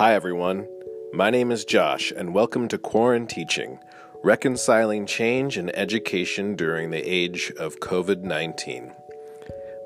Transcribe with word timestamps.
Hi, 0.00 0.14
everyone. 0.14 0.66
My 1.12 1.28
name 1.28 1.52
is 1.52 1.66
Josh, 1.66 2.10
and 2.10 2.32
welcome 2.32 2.68
to 2.68 2.78
Quarantine 2.78 3.26
Teaching, 3.26 3.78
reconciling 4.24 5.04
change 5.04 5.58
in 5.58 5.68
education 5.76 6.56
during 6.56 6.88
the 6.88 7.06
age 7.06 7.52
of 7.58 7.80
COVID 7.80 8.22
19. 8.22 8.94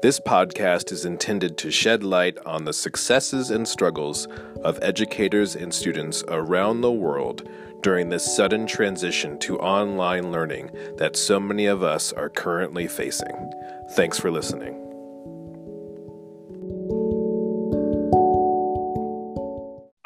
This 0.03 0.21
podcast 0.21 0.93
is 0.93 1.05
intended 1.05 1.59
to 1.59 1.73
shed 1.73 2.05
light 2.05 2.39
on 2.47 2.65
the 2.65 2.73
successes 2.73 3.51
and 3.51 3.67
struggles 3.67 4.29
of 4.63 4.79
educators 4.83 5.57
and 5.57 5.75
students 5.75 6.23
around 6.29 6.83
the 6.83 6.93
world 6.93 7.49
during 7.83 8.09
this 8.09 8.37
sudden 8.37 8.69
transition 8.69 9.37
to 9.41 9.59
online 9.59 10.31
learning 10.31 10.71
that 10.97 11.17
so 11.17 11.41
many 11.41 11.67
of 11.67 11.83
us 11.83 12.13
are 12.13 12.29
currently 12.29 12.87
facing. 12.87 13.53
Thanks 13.97 14.21
for 14.21 14.31
listening. 14.31 14.84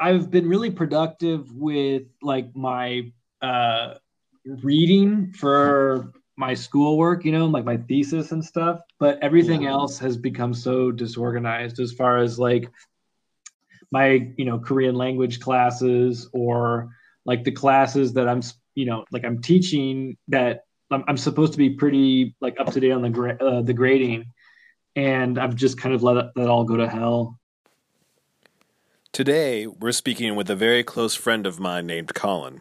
I've 0.09 0.31
been 0.31 0.49
really 0.49 0.71
productive 0.71 1.53
with 1.53 2.05
like 2.23 2.57
my 2.57 3.13
uh, 3.43 3.95
reading 4.47 5.35
for 5.35 6.15
my 6.35 6.55
schoolwork, 6.55 7.27
you 7.27 7.33
know, 7.33 7.45
like 7.45 7.67
my 7.67 7.77
thesis 7.77 8.33
and 8.33 8.43
stuff. 8.43 8.81
But 8.99 9.19
everything 9.21 9.65
yeah. 9.65 9.73
else 9.73 9.99
has 9.99 10.17
become 10.17 10.55
so 10.55 10.91
disorganized 10.91 11.79
as 11.79 11.93
far 11.93 12.17
as 12.17 12.39
like 12.39 12.71
my, 13.93 14.33
you 14.39 14.47
know, 14.47 14.59
Korean 14.59 14.95
language 14.95 15.41
classes 15.41 16.31
or 16.33 16.89
like 17.27 17.45
the 17.45 17.53
classes 17.53 18.15
that 18.15 18.31
I'm, 18.31 18.41
you 18.75 18.87
know, 18.87 19.05
like 19.13 19.27
I'm 19.27 19.43
teaching 19.43 20.17
that 20.29 20.63
I'm, 20.91 21.05
I'm 21.07 21.19
supposed 21.19 21.53
to 21.53 21.59
be 21.59 21.69
pretty 21.69 22.35
like 22.41 22.59
up 22.59 22.73
to 22.73 22.81
date 22.81 22.93
on 22.93 23.03
the 23.03 23.11
gra- 23.11 23.37
uh, 23.39 23.61
the 23.61 23.75
grading, 23.75 24.33
and 24.97 25.39
I've 25.39 25.55
just 25.55 25.79
kind 25.79 25.95
of 25.95 26.03
let 26.03 26.35
that 26.35 26.49
all 26.49 26.65
go 26.65 26.79
to 26.79 26.89
hell. 26.89 27.38
Today, 29.13 29.67
we're 29.67 29.91
speaking 29.93 30.37
with 30.37 30.49
a 30.49 30.55
very 30.55 30.85
close 30.85 31.15
friend 31.15 31.47
of 31.47 31.59
mine 31.59 31.87
named 31.87 32.15
Colin. 32.15 32.61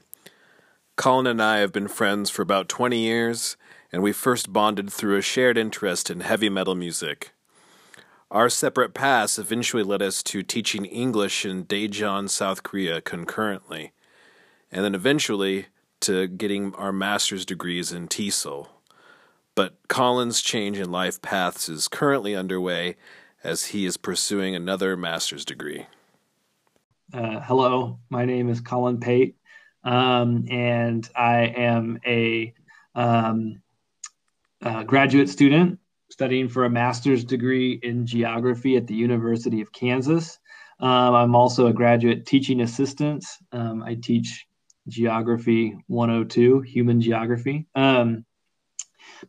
Colin 0.95 1.27
and 1.27 1.43
I 1.43 1.57
have 1.57 1.71
been 1.71 1.87
friends 1.87 2.31
for 2.31 2.41
about 2.41 2.69
20 2.69 2.97
years, 2.97 3.57
and 3.91 4.01
we 4.01 4.11
first 4.11 4.51
bonded 4.51 4.91
through 4.91 5.17
a 5.17 5.21
shared 5.21 5.57
interest 5.57 6.09
in 6.09 6.21
heavy 6.21 6.49
metal 6.49 6.73
music. 6.73 7.33
Our 8.31 8.49
separate 8.49 8.95
paths 8.95 9.37
eventually 9.37 9.83
led 9.83 10.01
us 10.01 10.23
to 10.23 10.41
teaching 10.41 10.85
English 10.85 11.45
in 11.45 11.65
Daejeon, 11.65 12.29
South 12.29 12.63
Korea 12.63 13.01
concurrently, 13.01 13.91
and 14.71 14.83
then 14.83 14.95
eventually 14.95 15.67
to 15.99 16.27
getting 16.27 16.73
our 16.75 16.93
master's 16.93 17.45
degrees 17.45 17.91
in 17.91 18.07
TESOL. 18.07 18.69
But 19.53 19.75
Colin's 19.89 20.41
change 20.41 20.79
in 20.79 20.91
life 20.91 21.21
paths 21.21 21.69
is 21.69 21.87
currently 21.87 22.35
underway 22.35 22.95
as 23.43 23.65
he 23.65 23.85
is 23.85 23.97
pursuing 23.97 24.55
another 24.55 24.97
master's 24.97 25.45
degree. 25.45 25.85
Uh, 27.13 27.39
hello, 27.39 27.99
my 28.09 28.25
name 28.25 28.49
is 28.49 28.59
Colin 28.59 28.99
Pate, 28.99 29.37
um, 29.85 30.45
and 30.49 31.09
I 31.15 31.53
am 31.55 31.99
a, 32.05 32.53
um, 32.95 33.61
a, 34.61 34.83
graduate 34.83 35.29
student 35.29 35.79
studying 36.11 36.49
for 36.49 36.65
a 36.65 36.69
master's 36.69 37.23
degree 37.23 37.79
in 37.81 38.05
geography 38.05 38.75
at 38.75 38.87
the 38.87 38.93
University 38.93 39.61
of 39.61 39.71
Kansas. 39.71 40.37
Um, 40.81 41.15
I'm 41.15 41.33
also 41.33 41.67
a 41.67 41.73
graduate 41.73 42.25
teaching 42.25 42.59
assistant. 42.59 43.23
Um, 43.53 43.83
I 43.83 43.95
teach 43.95 44.45
geography 44.89 45.77
102, 45.87 46.59
human 46.59 46.99
geography. 46.99 47.67
Um, 47.73 48.25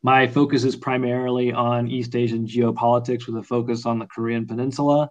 my 0.02 0.26
focus 0.26 0.64
is 0.64 0.74
primarily 0.74 1.52
on 1.52 1.86
East 1.86 2.16
Asian 2.16 2.44
geopolitics 2.44 3.28
with 3.28 3.36
a 3.36 3.42
focus 3.44 3.86
on 3.86 4.00
the 4.00 4.06
Korean 4.06 4.48
Peninsula. 4.48 5.10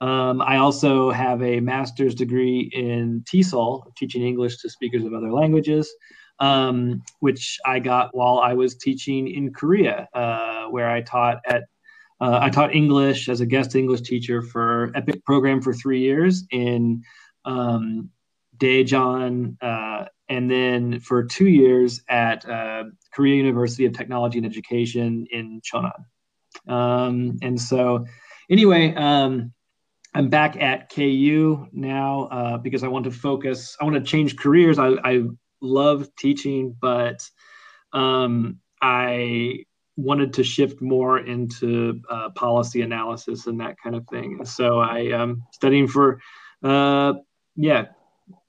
Um, 0.00 0.42
I 0.42 0.58
also 0.58 1.10
have 1.10 1.42
a 1.42 1.60
master's 1.60 2.14
degree 2.14 2.70
in 2.72 3.22
TESOL, 3.24 3.94
teaching 3.96 4.22
English 4.22 4.58
to 4.58 4.68
speakers 4.68 5.04
of 5.04 5.14
other 5.14 5.32
languages, 5.32 5.90
um, 6.38 7.02
which 7.20 7.58
I 7.64 7.78
got 7.78 8.14
while 8.14 8.38
I 8.38 8.52
was 8.52 8.76
teaching 8.76 9.28
in 9.28 9.52
Korea, 9.52 10.08
uh, 10.12 10.66
where 10.66 10.90
I 10.90 11.00
taught 11.00 11.38
at 11.46 11.64
uh, 12.20 12.38
I 12.42 12.48
taught 12.48 12.74
English 12.74 13.28
as 13.28 13.40
a 13.40 13.46
guest 13.46 13.74
English 13.74 14.02
teacher 14.02 14.40
for 14.40 14.90
EPIK 14.94 15.22
program 15.24 15.60
for 15.60 15.74
three 15.74 16.00
years 16.00 16.44
in 16.50 17.02
um, 17.44 18.10
Daejeon, 18.56 19.56
uh, 19.60 20.06
and 20.28 20.50
then 20.50 21.00
for 21.00 21.24
two 21.24 21.48
years 21.48 22.00
at 22.08 22.48
uh, 22.48 22.84
Korea 23.12 23.36
University 23.36 23.84
of 23.84 23.92
Technology 23.92 24.38
and 24.38 24.46
Education 24.46 25.26
in 25.30 25.60
Cheonan. 25.60 26.72
Um, 26.72 27.38
and 27.42 27.60
so, 27.60 28.06
anyway, 28.50 28.94
um, 28.94 29.52
I'm 30.16 30.30
back 30.30 30.56
at 30.56 30.88
KU 30.88 31.68
now 31.72 32.22
uh, 32.32 32.56
because 32.56 32.82
I 32.82 32.88
want 32.88 33.04
to 33.04 33.10
focus. 33.10 33.76
I 33.78 33.84
want 33.84 33.96
to 33.96 34.02
change 34.02 34.38
careers. 34.38 34.78
I, 34.78 34.92
I 35.04 35.24
love 35.60 36.08
teaching, 36.16 36.74
but 36.80 37.28
um, 37.92 38.58
I 38.80 39.64
wanted 39.98 40.32
to 40.32 40.42
shift 40.42 40.80
more 40.80 41.18
into 41.18 42.00
uh, 42.08 42.30
policy 42.30 42.80
analysis 42.80 43.46
and 43.46 43.60
that 43.60 43.76
kind 43.78 43.94
of 43.94 44.08
thing. 44.08 44.42
So 44.46 44.78
I 44.78 45.00
am 45.00 45.42
studying 45.52 45.86
for, 45.86 46.18
uh, 46.64 47.12
yeah, 47.54 47.88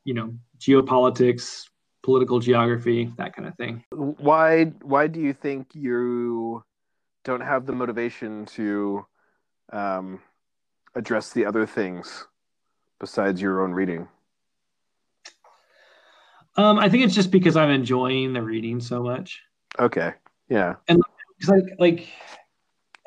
you 0.05 0.13
know, 0.13 0.35
geopolitics, 0.59 1.65
political 2.01 2.39
geography, 2.39 3.11
that 3.17 3.35
kind 3.35 3.45
of 3.45 3.57
thing. 3.57 3.83
Why? 3.91 4.65
Why 4.83 5.07
do 5.07 5.19
you 5.19 5.33
think 5.33 5.75
you 5.75 6.63
don't 7.25 7.41
have 7.41 7.65
the 7.65 7.73
motivation 7.73 8.45
to? 8.55 9.05
Um 9.73 10.21
address 10.97 11.31
the 11.31 11.45
other 11.45 11.65
things 11.65 12.27
besides 12.99 13.41
your 13.41 13.63
own 13.63 13.71
reading? 13.71 14.07
Um, 16.57 16.79
I 16.79 16.89
think 16.89 17.05
it's 17.05 17.13
just 17.13 17.29
because 17.29 17.55
I'm 17.55 17.69
enjoying 17.69 18.33
the 18.33 18.41
reading 18.41 18.79
so 18.79 19.03
much. 19.03 19.43
Okay. 19.77 20.13
Yeah. 20.49 20.75
And 20.87 21.01
like, 21.47 21.63
like, 21.77 22.07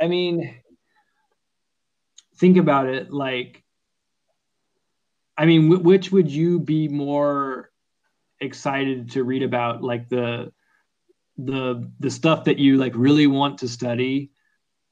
I 0.00 0.06
mean, 0.06 0.54
think 2.36 2.56
about 2.56 2.86
it. 2.86 3.12
Like, 3.12 3.64
I 5.36 5.46
mean, 5.46 5.68
w- 5.68 5.82
which 5.82 6.12
would 6.12 6.30
you 6.30 6.60
be 6.60 6.86
more 6.86 7.70
excited 8.38 9.10
to 9.12 9.24
read 9.24 9.42
about? 9.42 9.82
Like 9.82 10.08
the, 10.08 10.52
the, 11.36 11.90
the 11.98 12.10
stuff 12.10 12.44
that 12.44 12.58
you 12.58 12.76
like 12.76 12.92
really 12.94 13.26
want 13.26 13.58
to 13.58 13.68
study, 13.68 14.30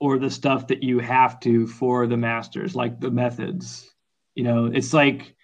or 0.01 0.19
the 0.19 0.31
stuff 0.31 0.69
that 0.69 0.83
you 0.83 0.99
have 0.99 1.41
to 1.41 1.67
for 1.67 2.07
the 2.07 2.17
masters, 2.17 2.75
like 2.75 3.01
the 3.01 3.11
methods. 3.11 3.91
You 4.35 4.45
know, 4.45 4.67
it's 4.67 4.93
like 4.93 5.35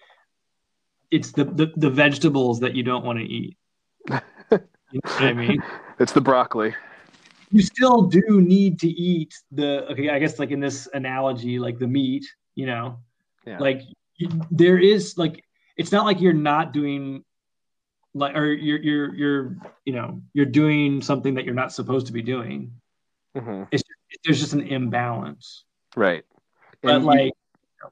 it's 1.10 1.32
the 1.32 1.44
the, 1.44 1.72
the 1.76 1.90
vegetables 1.90 2.60
that 2.60 2.74
you 2.74 2.82
don't 2.82 3.04
want 3.04 3.18
to 3.18 3.24
eat. 3.24 3.56
you 4.10 4.20
know 4.92 5.00
I 5.18 5.32
mean? 5.32 5.62
It's 5.98 6.12
the 6.12 6.20
broccoli. 6.20 6.74
You 7.50 7.62
still 7.62 8.02
do 8.02 8.40
need 8.40 8.80
to 8.80 8.88
eat 8.88 9.34
the 9.52 9.86
okay, 9.92 10.10
I 10.10 10.18
guess 10.18 10.38
like 10.38 10.50
in 10.50 10.60
this 10.60 10.88
analogy, 10.92 11.58
like 11.58 11.78
the 11.78 11.86
meat, 11.86 12.26
you 12.54 12.66
know. 12.66 12.98
Yeah. 13.46 13.58
Like 13.58 13.82
there 14.50 14.78
is 14.78 15.18
like 15.18 15.44
it's 15.76 15.92
not 15.92 16.04
like 16.04 16.20
you're 16.20 16.32
not 16.32 16.72
doing 16.72 17.24
like 18.14 18.36
or 18.36 18.46
you're 18.46 18.80
you're 18.80 19.14
you're 19.14 19.56
you 19.84 19.92
know 19.92 20.22
you're 20.32 20.46
doing 20.46 21.02
something 21.02 21.34
that 21.34 21.44
you're 21.44 21.54
not 21.54 21.72
supposed 21.72 22.06
to 22.06 22.12
be 22.12 22.22
doing 22.22 22.72
mm-hmm. 23.36 23.64
it's 23.70 23.82
there's 24.24 24.40
just 24.40 24.52
an 24.52 24.60
imbalance. 24.60 25.64
Right. 25.96 26.24
But 26.82 26.96
and 26.96 27.04
like, 27.04 27.24
you, 27.24 27.90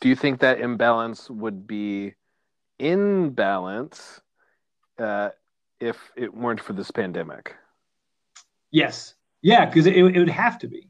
do 0.00 0.08
you 0.08 0.16
think 0.16 0.40
that 0.40 0.60
imbalance 0.60 1.30
would 1.30 1.66
be 1.66 2.14
in 2.78 3.30
balance 3.30 4.20
uh, 4.98 5.30
if 5.80 5.96
it 6.16 6.34
weren't 6.34 6.60
for 6.60 6.72
this 6.72 6.90
pandemic? 6.90 7.54
Yes. 8.70 9.14
Yeah, 9.42 9.66
because 9.66 9.86
it, 9.86 9.96
it 9.96 10.18
would 10.18 10.28
have 10.28 10.58
to 10.60 10.68
be. 10.68 10.88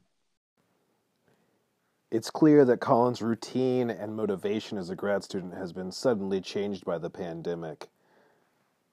It's 2.10 2.30
clear 2.30 2.64
that 2.64 2.80
Colin's 2.80 3.20
routine 3.20 3.90
and 3.90 4.14
motivation 4.14 4.78
as 4.78 4.88
a 4.88 4.94
grad 4.94 5.24
student 5.24 5.54
has 5.54 5.72
been 5.72 5.90
suddenly 5.90 6.40
changed 6.40 6.84
by 6.84 6.98
the 6.98 7.10
pandemic. 7.10 7.88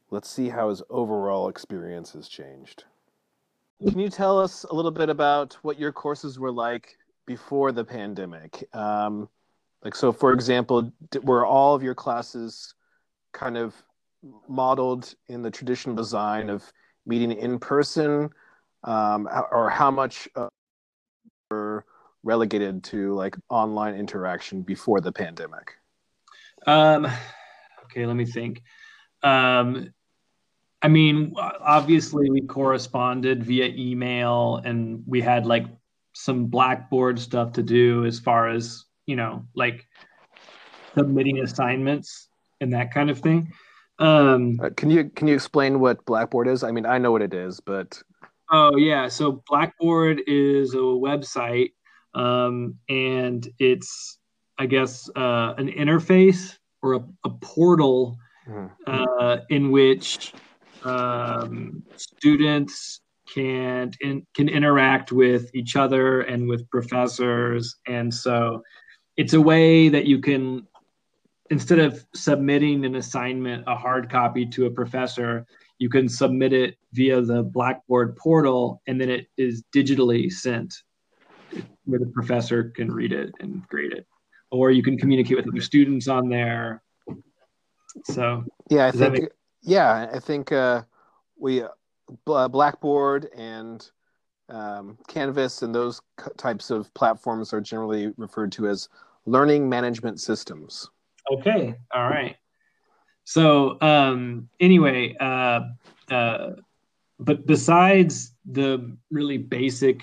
Let's 0.10 0.30
see 0.30 0.50
how 0.50 0.70
his 0.70 0.82
overall 0.90 1.48
experience 1.48 2.14
has 2.14 2.28
changed. 2.28 2.86
Can 3.88 4.00
you 4.00 4.10
tell 4.10 4.40
us 4.40 4.64
a 4.64 4.76
little 4.76 4.92
bit 4.92 5.10
about 5.10 5.58
what 5.64 5.80
your 5.80 5.92
courses 5.92 6.38
were 6.38 6.52
like 6.52 6.98
before 7.26 7.72
the 7.72 7.84
pandemic? 7.84 8.64
Um, 8.74 9.28
like, 9.84 9.96
so 9.96 10.12
for 10.12 10.34
example, 10.34 10.92
were 11.24 11.46
all 11.46 11.74
of 11.74 11.82
your 11.82 11.96
classes 11.96 12.76
kind 13.34 13.58
of 13.58 13.74
modeled 14.48 15.16
in 15.30 15.42
the 15.42 15.50
traditional 15.50 15.96
design 15.96 16.50
of 16.50 16.72
meeting 17.08 17.32
in 17.32 17.58
person, 17.58 18.30
um, 18.84 19.28
or 19.52 19.70
how 19.70 19.90
much 19.90 20.30
were 21.50 21.84
relegated 22.24 22.84
to 22.84 23.16
like 23.16 23.36
online 23.50 23.96
interaction 23.96 24.62
before 24.62 25.02
the 25.02 25.12
pandemic? 25.12 25.74
Um, 26.68 27.08
okay, 27.86 28.06
let 28.06 28.16
me 28.16 28.26
think. 28.26 28.62
Um, 29.24 29.92
I 30.82 30.88
mean, 30.88 31.34
obviously 31.38 32.30
we 32.30 32.42
corresponded 32.42 33.44
via 33.44 33.68
email 33.68 34.62
and 34.66 35.04
we 35.06 35.22
had 35.22 35.46
like 35.46 35.66
some 36.14 36.46
Blackboard 36.46 37.20
stuff 37.20 37.54
to 37.54 37.64
do 37.64 38.06
as 38.06 38.20
far 38.20 38.50
as, 38.50 38.86
you 39.06 39.16
know, 39.16 39.46
like 39.56 39.88
submitting 40.98 41.40
assignments 41.40 42.28
and 42.60 42.74
that 42.74 42.94
kind 42.94 43.10
of 43.10 43.20
thing. 43.20 43.52
Um, 44.00 44.60
uh, 44.62 44.72
can 44.76 44.90
you 44.90 45.10
can 45.10 45.28
you 45.28 45.36
explain 45.36 45.80
what 45.80 46.04
Blackboard 46.06 46.48
is? 46.48 46.64
I 46.64 46.72
mean, 46.72 46.88
I 46.88 46.98
know 46.98 47.12
what 47.12 47.22
it 47.22 47.34
is, 47.34 47.60
but 47.60 48.02
oh 48.52 48.76
yeah, 48.76 49.08
so 49.08 49.44
Blackboard 49.48 50.22
is 50.26 50.74
a 50.74 50.78
website, 50.78 51.74
um, 52.16 52.76
and 52.90 53.48
it's 53.60 54.18
I 54.58 54.66
guess 54.66 55.08
uh, 55.16 55.54
an 55.58 55.68
interface 55.68 56.58
or 56.82 56.94
a, 56.94 57.04
a 57.26 57.30
portal 57.30 58.18
mm-hmm. 58.48 58.68
uh, 58.88 59.38
in 59.50 59.70
which 59.70 60.34
um, 60.84 61.84
students 61.96 63.02
can 63.34 63.92
in, 64.02 64.26
can 64.36 64.50
interact 64.50 65.12
with 65.12 65.54
each 65.56 65.76
other 65.76 66.22
and 66.22 66.48
with 66.48 66.70
professors, 66.70 67.78
and 67.88 68.14
so 68.14 68.62
it's 69.18 69.34
a 69.34 69.42
way 69.42 69.90
that 69.90 70.06
you 70.06 70.20
can 70.20 70.68
instead 71.50 71.80
of 71.80 72.06
submitting 72.16 72.86
an 72.86 72.96
assignment 72.96 73.64
a 73.68 73.76
hard 73.76 74.10
copy 74.10 74.46
to 74.46 74.68
a 74.68 74.72
professor 74.72 75.46
you 75.80 75.90
can 75.90 76.08
submit 76.08 76.54
it 76.54 76.78
via 76.94 77.20
the 77.22 77.42
blackboard 77.42 78.16
portal 78.16 78.82
and 78.86 79.02
then 79.02 79.10
it 79.10 79.26
is 79.36 79.64
digitally 79.76 80.32
sent 80.32 80.72
where 81.86 82.00
the 82.00 82.06
professor 82.06 82.66
can 82.66 82.92
read 82.92 83.12
it 83.12 83.32
and 83.40 83.68
grade 83.68 83.92
it. 83.92 84.06
Or 84.52 84.70
you 84.70 84.84
can 84.84 84.96
communicate 84.96 85.38
with 85.38 85.48
other 85.48 85.60
students 85.60 86.08
on 86.08 86.30
there. 86.30 86.84
So 88.06 88.46
yeah 88.70 88.88
i 88.88 88.92
think 88.92 89.14
make... 89.14 89.30
yeah 89.62 90.08
i 90.14 90.20
think 90.20 90.52
uh, 90.52 90.82
we 91.38 91.64
uh, 92.28 92.48
blackboard 92.48 93.30
and 93.36 93.92
um, 94.50 94.98
canvas 95.08 95.62
and 95.62 95.74
those 95.74 96.02
types 96.38 96.72
of 96.72 96.94
platforms 96.94 97.54
are 97.54 97.62
generally 97.62 98.12
referred 98.18 98.52
to 98.52 98.68
as 98.68 98.90
learning 99.26 99.70
management 99.70 100.20
systems 100.20 100.90
Okay. 101.30 101.76
All 101.94 102.10
right. 102.10 102.36
So 103.24 103.80
um, 103.82 104.50
anyway, 104.60 105.16
uh, 105.20 105.62
uh, 106.10 106.50
but 107.20 107.46
besides 107.46 108.34
the 108.50 108.98
really 109.10 109.38
basic 109.38 110.02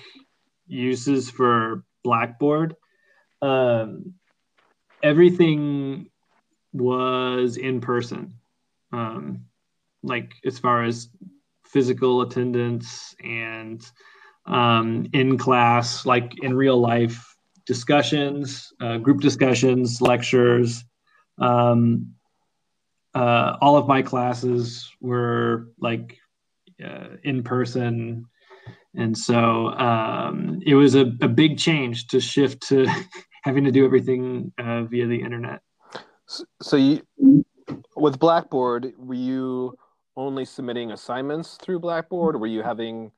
uses 0.67 1.29
for 1.29 1.83
Blackboard, 2.03 2.75
um, 3.41 4.13
everything 5.03 6.09
was 6.73 7.57
in 7.57 7.81
person. 7.81 8.33
Um, 8.91 9.45
like 10.03 10.31
as 10.45 10.59
far 10.59 10.83
as 10.83 11.09
physical 11.65 12.21
attendance 12.21 13.15
and 13.23 13.85
um, 14.45 15.07
in 15.13 15.37
class, 15.37 16.05
like 16.05 16.33
in 16.41 16.55
real 16.55 16.79
life 16.79 17.35
discussions, 17.65 18.73
uh, 18.81 18.97
group 18.97 19.21
discussions, 19.21 20.01
lectures, 20.01 20.83
um, 21.39 22.13
uh, 23.13 23.57
all 23.61 23.77
of 23.77 23.87
my 23.87 24.01
classes 24.01 24.89
were 25.01 25.69
like 25.79 26.17
uh, 26.83 27.17
in 27.23 27.43
person. 27.43 28.25
And 28.95 29.17
so 29.17 29.67
um, 29.69 30.59
it 30.65 30.75
was 30.75 30.95
a, 30.95 31.11
a, 31.21 31.27
big 31.27 31.57
change 31.57 32.07
to 32.07 32.19
shift 32.19 32.67
to 32.69 32.87
having 33.43 33.63
to 33.65 33.71
do 33.71 33.85
everything 33.85 34.51
uh, 34.57 34.83
via 34.83 35.07
the 35.07 35.21
internet. 35.21 35.61
So, 36.27 36.43
so 36.61 36.77
you 36.77 37.01
with 37.95 38.19
blackboard 38.19 38.93
were 38.97 39.13
you 39.13 39.77
only 40.19 40.45
submitting 40.45 40.91
assignments 40.91 41.57
through 41.61 41.79
blackboard 41.79 42.35
or 42.35 42.39
were 42.39 42.47
you 42.47 42.61
having 42.61 43.11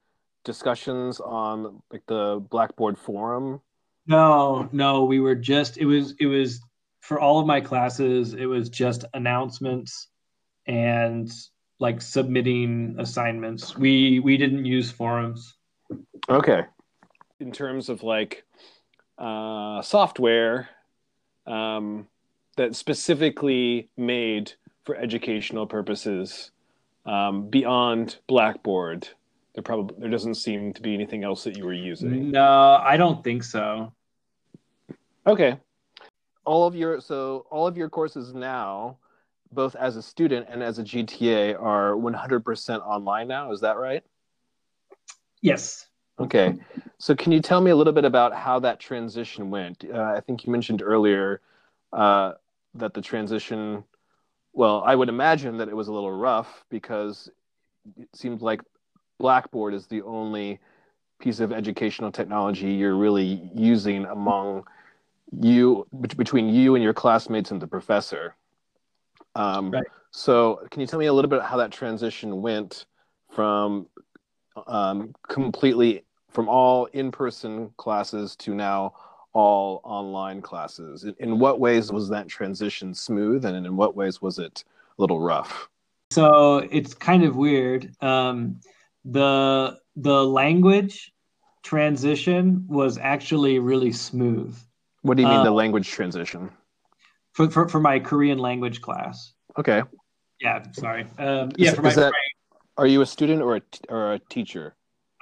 discussions 0.46 1.20
on 1.20 1.82
like 1.92 2.06
the 2.08 2.44
blackboard 2.50 2.98
forum 2.98 3.62
no 4.08 4.68
no 4.72 5.04
we 5.04 5.20
were 5.20 5.36
just 5.36 5.78
it 5.78 5.86
was 5.86 6.14
it 6.20 6.26
was 6.26 6.62
for 7.02 7.20
all 7.20 7.40
of 7.40 7.48
my 7.48 7.60
classes, 7.60 8.34
it 8.34 8.46
was 8.46 8.70
just 8.70 9.06
announcements 9.14 10.08
and 10.68 11.30
like 11.80 12.02
submitting 12.02 12.96
assignments. 13.00 13.76
We 13.76 14.20
we 14.20 14.38
didn't 14.38 14.66
use 14.66 14.92
forums. 14.92 15.56
Okay. 16.30 16.64
In 17.40 17.52
terms 17.52 17.90
of 17.90 18.04
like 18.04 18.46
uh, 19.18 19.82
software 19.82 20.70
um, 21.48 22.08
that 22.56 22.76
specifically 22.76 23.90
made 23.98 24.54
for 24.86 24.96
educational 24.96 25.66
purposes 25.66 26.52
um, 27.06 27.50
beyond 27.50 28.18
Blackboard, 28.28 29.08
there 29.54 29.64
probably 29.64 29.96
there 30.00 30.10
doesn't 30.10 30.36
seem 30.36 30.74
to 30.74 30.82
be 30.82 30.94
anything 30.94 31.24
else 31.24 31.44
that 31.44 31.58
you 31.58 31.66
were 31.66 31.74
using. 31.74 32.32
No, 32.32 32.80
I 32.82 32.98
don't 32.98 33.24
think 33.24 33.44
so. 33.44 33.94
Okay. 35.28 35.58
All 36.46 36.66
of 36.66 36.76
your 36.76 37.02
so 37.02 37.46
all 37.50 37.68
of 37.68 37.78
your 37.78 37.90
courses 37.90 38.34
now 38.34 38.98
both 39.54 39.76
as 39.76 39.98
a 39.98 40.02
student 40.02 40.48
and 40.50 40.64
as 40.64 40.80
a 40.80 40.84
gta 40.84 41.62
are 41.62 41.92
100% 41.92 42.88
online 42.88 43.28
now 43.28 43.52
is 43.52 43.60
that 43.62 43.78
right? 43.78 44.04
Yes. 45.42 45.88
Okay. 46.20 46.56
So 47.00 47.16
can 47.16 47.32
you 47.32 47.42
tell 47.42 47.60
me 47.60 47.72
a 47.72 47.76
little 47.76 47.94
bit 47.94 48.06
about 48.06 48.34
how 48.34 48.60
that 48.60 48.80
transition 48.80 49.50
went? 49.50 49.84
Uh, 49.94 50.02
i 50.02 50.22
think 50.22 50.46
you 50.46 50.52
mentioned 50.52 50.82
earlier 50.82 51.42
uh, 51.94 52.34
that 52.76 52.94
the 52.94 53.02
transition 53.02 53.84
well 54.54 54.84
i 54.86 54.96
would 54.96 55.10
imagine 55.10 55.58
that 55.58 55.70
it 55.70 55.76
was 55.76 55.88
a 55.88 55.92
little 55.92 56.12
rough 56.12 56.64
because 56.70 57.30
it 57.98 58.10
seems 58.14 58.42
like 58.42 58.62
blackboard 59.20 59.74
is 59.74 59.88
the 59.88 60.02
only 60.02 60.60
piece 61.20 61.40
of 61.40 61.52
educational 61.52 62.12
technology 62.12 62.72
you're 62.72 62.96
really 62.96 63.50
using 63.56 64.06
among 64.06 64.64
you 65.40 65.88
between 66.18 66.50
you 66.50 66.76
and 66.76 66.84
your 66.84 66.94
classmates 66.94 67.52
and 67.52 67.62
the 67.62 67.68
professor. 67.68 68.36
Um, 69.36 69.72
right. 69.72 69.86
So, 70.12 70.60
can 70.72 70.82
you 70.82 70.88
tell 70.88 71.00
me 71.00 71.06
a 71.06 71.14
little 71.14 71.30
bit 71.30 71.42
how 71.42 71.56
that 71.58 71.72
transition 71.72 72.42
went 72.42 72.86
from 73.30 73.88
um, 74.68 75.16
completely 75.30 76.04
from 76.30 76.50
all 76.50 76.86
in-person 76.88 77.72
classes 77.78 78.36
to 78.38 78.54
now 78.54 78.94
all 79.34 79.82
online 79.84 80.42
classes? 80.42 81.04
In, 81.04 81.16
in 81.20 81.40
what 81.40 81.60
ways 81.60 81.92
was 81.92 82.10
that 82.10 82.28
transition 82.28 82.94
smooth, 82.94 83.46
and 83.46 83.66
in 83.66 83.76
what 83.76 83.96
ways 83.96 84.22
was 84.22 84.40
it 84.40 84.64
a 84.98 85.02
little 85.02 85.20
rough? 85.20 85.70
So 86.12 86.58
it's 86.58 86.94
kind 86.94 87.24
of 87.24 87.36
weird. 87.36 87.96
Um, 88.02 88.60
the 89.06 89.80
the 89.96 90.24
language 90.26 91.14
transition 91.64 92.66
was 92.68 92.98
actually 92.98 93.60
really 93.60 93.92
smooth. 93.92 94.58
What 95.04 95.18
do 95.18 95.24
you 95.24 95.30
mean 95.30 95.38
uh, 95.38 95.44
the 95.44 95.52
language 95.52 95.90
transition? 95.90 96.50
For, 97.34 97.50
for 97.50 97.68
for 97.70 97.80
my 97.80 98.00
Korean 98.00 98.40
language 98.40 98.82
class. 98.82 99.34
Okay. 99.58 99.84
Yeah, 100.42 100.64
sorry. 100.74 101.06
Um, 101.18 101.52
yeah, 101.56 101.74
for 101.74 101.84
my, 101.84 101.94
that, 101.94 102.14
are 102.78 102.88
you 102.88 103.02
a 103.02 103.06
student 103.06 103.42
or 103.42 103.58
a 103.58 103.62
or 103.90 104.14
a 104.14 104.20
teacher? 104.20 104.76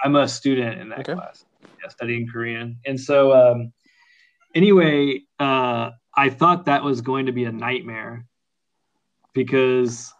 I'm 0.04 0.16
a 0.16 0.28
student 0.28 0.80
in 0.80 0.90
that 0.90 1.00
okay. 1.00 1.14
class. 1.14 1.46
Yeah, 1.62 1.90
studying 1.90 2.28
Korean, 2.28 2.78
and 2.86 3.00
so 3.00 3.34
um, 3.34 3.72
anyway, 4.54 5.24
uh, 5.40 5.92
I 6.16 6.30
thought 6.30 6.66
that 6.66 6.84
was 6.84 7.02
going 7.02 7.28
to 7.28 7.32
be 7.32 7.46
a 7.46 7.52
nightmare 7.52 8.26
because, 9.34 10.14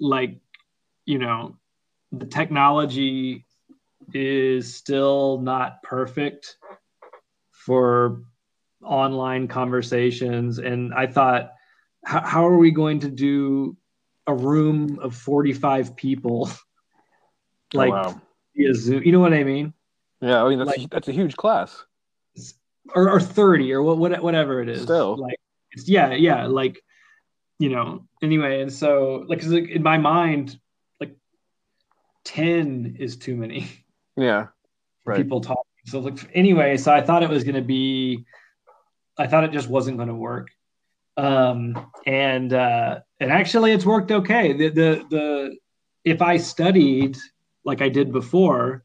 like, 0.00 0.38
you 1.06 1.18
know, 1.18 1.56
the 2.12 2.26
technology 2.26 3.44
is 4.12 4.74
still 4.74 5.38
not 5.38 5.82
perfect 5.82 6.56
for 7.50 8.22
online 8.82 9.48
conversations. 9.48 10.58
And 10.58 10.92
i 10.92 11.06
thought 11.06 11.52
how 12.04 12.46
are 12.46 12.58
we 12.58 12.70
going 12.70 13.00
to 13.00 13.08
do 13.08 13.76
a 14.26 14.34
room 14.34 14.98
of 15.00 15.14
45 15.14 15.96
people? 15.96 16.50
Like 17.72 17.90
oh, 17.90 17.94
wow. 17.94 18.22
via 18.54 18.72
zoom 18.72 19.02
you 19.02 19.10
know 19.10 19.18
what 19.18 19.32
i 19.32 19.42
mean? 19.42 19.74
Yeah 20.20 20.44
i 20.44 20.48
mean 20.48 20.58
that's, 20.58 20.76
like, 20.76 20.86
a, 20.86 20.88
that's 20.88 21.08
a 21.08 21.12
huge 21.12 21.34
class 21.34 21.84
or, 22.94 23.10
or 23.10 23.20
30 23.20 23.72
or 23.72 23.82
what, 23.82 24.22
whatever 24.22 24.60
it 24.60 24.68
is 24.68 24.82
still 24.82 25.16
like 25.16 25.38
it's 25.72 25.88
yeah 25.88 26.12
yeah 26.12 26.46
like 26.46 26.80
you 27.58 27.68
know 27.70 28.06
anyway 28.22 28.60
and 28.60 28.72
so 28.72 29.24
like, 29.28 29.42
like 29.44 29.68
in 29.68 29.82
my 29.82 29.96
mind 29.96 30.58
like 31.00 31.16
10 32.24 32.96
is 32.98 33.16
too 33.16 33.36
many 33.36 33.68
yeah 34.16 34.48
right. 35.04 35.16
people 35.16 35.40
talking 35.40 35.62
so 35.86 36.00
like 36.00 36.18
anyway 36.34 36.76
so 36.76 36.92
i 36.92 37.00
thought 37.00 37.22
it 37.22 37.30
was 37.30 37.44
going 37.44 37.54
to 37.54 37.62
be 37.62 38.24
I 39.16 39.26
thought 39.26 39.44
it 39.44 39.52
just 39.52 39.68
wasn't 39.68 39.96
going 39.96 40.08
to 40.08 40.14
work. 40.14 40.48
Um, 41.16 41.90
and 42.06 42.52
uh, 42.52 43.00
and 43.20 43.30
actually, 43.30 43.72
it's 43.72 43.86
worked 43.86 44.10
okay. 44.10 44.52
The, 44.52 44.68
the 44.68 45.04
the 45.10 45.56
if 46.04 46.20
I 46.20 46.36
studied 46.38 47.16
like 47.64 47.80
I 47.80 47.88
did 47.88 48.12
before, 48.12 48.84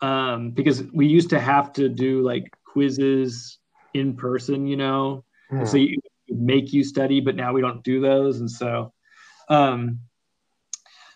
um, 0.00 0.50
because 0.50 0.82
we 0.92 1.06
used 1.06 1.30
to 1.30 1.40
have 1.40 1.72
to 1.74 1.88
do 1.88 2.22
like 2.22 2.54
quizzes 2.72 3.58
in 3.94 4.16
person, 4.16 4.66
you 4.66 4.76
know, 4.76 5.24
hmm. 5.50 5.64
so 5.64 5.76
you 5.76 6.00
make 6.28 6.72
you 6.72 6.82
study, 6.82 7.20
but 7.20 7.36
now 7.36 7.52
we 7.52 7.60
don't 7.60 7.84
do 7.84 8.00
those, 8.00 8.40
and 8.40 8.50
so. 8.50 8.92
Um, 9.48 10.00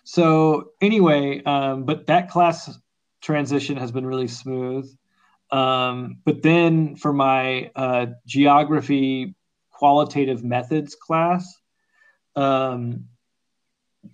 so 0.03 0.71
anyway, 0.81 1.43
um, 1.43 1.83
but 1.83 2.07
that 2.07 2.29
class 2.29 2.77
transition 3.21 3.77
has 3.77 3.91
been 3.91 4.05
really 4.05 4.27
smooth. 4.27 4.89
Um, 5.51 6.19
but 6.25 6.41
then 6.41 6.95
for 6.95 7.13
my 7.13 7.71
uh, 7.75 8.07
geography 8.25 9.35
qualitative 9.71 10.43
methods 10.43 10.95
class, 10.95 11.59
um, 12.35 13.05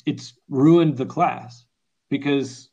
it's 0.05 0.33
ruined 0.49 0.97
the 0.97 1.05
class 1.05 1.65
because 2.09 2.69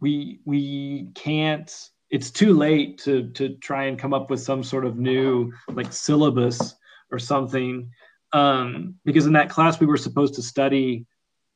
we 0.00 0.40
we 0.44 1.08
can't 1.14 1.72
it's 2.10 2.30
too 2.30 2.54
late 2.54 2.98
to 2.98 3.30
to 3.30 3.56
try 3.56 3.84
and 3.84 3.98
come 3.98 4.14
up 4.14 4.30
with 4.30 4.40
some 4.40 4.62
sort 4.62 4.84
of 4.84 4.96
new 4.96 5.52
like 5.68 5.92
syllabus 5.92 6.74
or 7.10 7.18
something. 7.18 7.90
Um, 8.32 8.96
because 9.04 9.26
in 9.26 9.32
that 9.34 9.50
class 9.50 9.78
we 9.78 9.86
were 9.86 9.96
supposed 9.96 10.34
to 10.34 10.42
study 10.42 11.06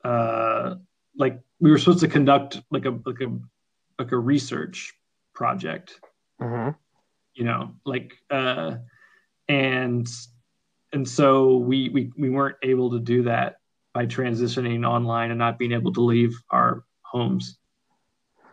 uh, 0.05 0.77
like 1.17 1.41
we 1.61 1.71
were 1.71 1.79
supposed 1.79 2.01
to 2.01 2.09
conduct 2.09 2.61
like 2.71 2.85
a 2.85 2.99
like 3.05 3.21
a 3.21 3.39
like 3.99 4.13
a 4.13 4.19
research 4.19 4.95
project. 5.35 6.01
Mm-hmm. 6.41 6.71
you 7.35 7.43
know 7.43 7.75
like 7.85 8.13
uh 8.31 8.77
and 9.49 10.09
and 10.93 11.09
so 11.09 11.57
we 11.57 11.89
we 11.89 12.13
we 12.17 12.31
weren't 12.31 12.59
able 12.63 12.93
to 12.93 13.01
do 13.01 13.25
that 13.25 13.57
by 13.93 14.07
transitioning 14.07 14.87
online 14.87 15.31
and 15.31 15.39
not 15.39 15.59
being 15.59 15.73
able 15.73 15.93
to 15.95 16.01
leave 16.01 16.41
our 16.51 16.85
homes 17.03 17.58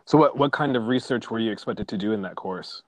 So 0.06 0.16
what 0.18 0.38
what 0.38 0.52
kind 0.52 0.76
of 0.76 0.86
research 0.86 1.30
were 1.30 1.38
you 1.38 1.52
expected 1.52 1.88
to 1.88 1.98
do 1.98 2.12
in 2.12 2.22
that 2.22 2.36
course? 2.36 2.82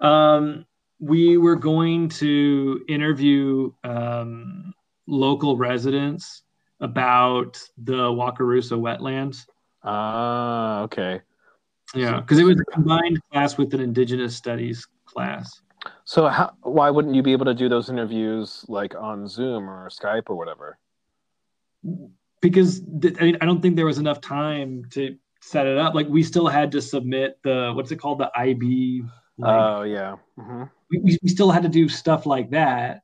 um 0.00 0.66
we 0.98 1.38
were 1.38 1.56
going 1.56 2.08
to 2.08 2.84
interview 2.88 3.72
um 3.84 4.74
local 5.06 5.56
residents 5.56 6.42
about 6.80 7.58
the 7.78 8.10
wakarusa 8.10 8.76
wetlands 8.78 9.46
Ah, 9.82 10.80
okay. 10.82 11.22
yeah 11.94 12.20
because 12.20 12.38
it 12.38 12.44
was 12.44 12.60
a 12.60 12.64
combined 12.72 13.18
class 13.30 13.56
with 13.56 13.72
an 13.72 13.80
indigenous 13.80 14.36
studies 14.36 14.86
class 15.06 15.62
So 16.04 16.28
how 16.28 16.52
why 16.62 16.90
wouldn't 16.90 17.14
you 17.14 17.22
be 17.22 17.32
able 17.32 17.46
to 17.46 17.54
do 17.54 17.68
those 17.68 17.88
interviews 17.88 18.64
like 18.68 18.94
on 18.94 19.28
Zoom 19.28 19.70
or 19.70 19.88
Skype 19.88 20.24
or 20.28 20.36
whatever? 20.36 20.78
because 22.42 22.82
th- 23.00 23.16
I, 23.20 23.24
mean, 23.24 23.38
I 23.40 23.46
don't 23.46 23.60
think 23.62 23.76
there 23.76 23.86
was 23.86 23.98
enough 23.98 24.20
time 24.20 24.84
to 24.90 25.16
set 25.40 25.66
it 25.66 25.78
up. 25.78 25.94
Like 25.94 26.08
we 26.08 26.22
still 26.22 26.48
had 26.48 26.72
to 26.72 26.82
submit 26.82 27.38
the 27.42 27.72
what's 27.74 27.90
it 27.90 27.96
called 27.96 28.18
the 28.18 28.30
IRB. 28.36 29.08
Like, 29.38 29.60
Oh 29.60 29.82
yeah. 29.82 30.16
hmm 30.38 30.64
we, 30.90 30.98
we 30.98 31.18
we 31.22 31.28
still 31.28 31.50
had 31.50 31.62
to 31.62 31.68
do 31.68 31.88
stuff 31.88 32.26
like 32.26 32.50
that, 32.50 33.02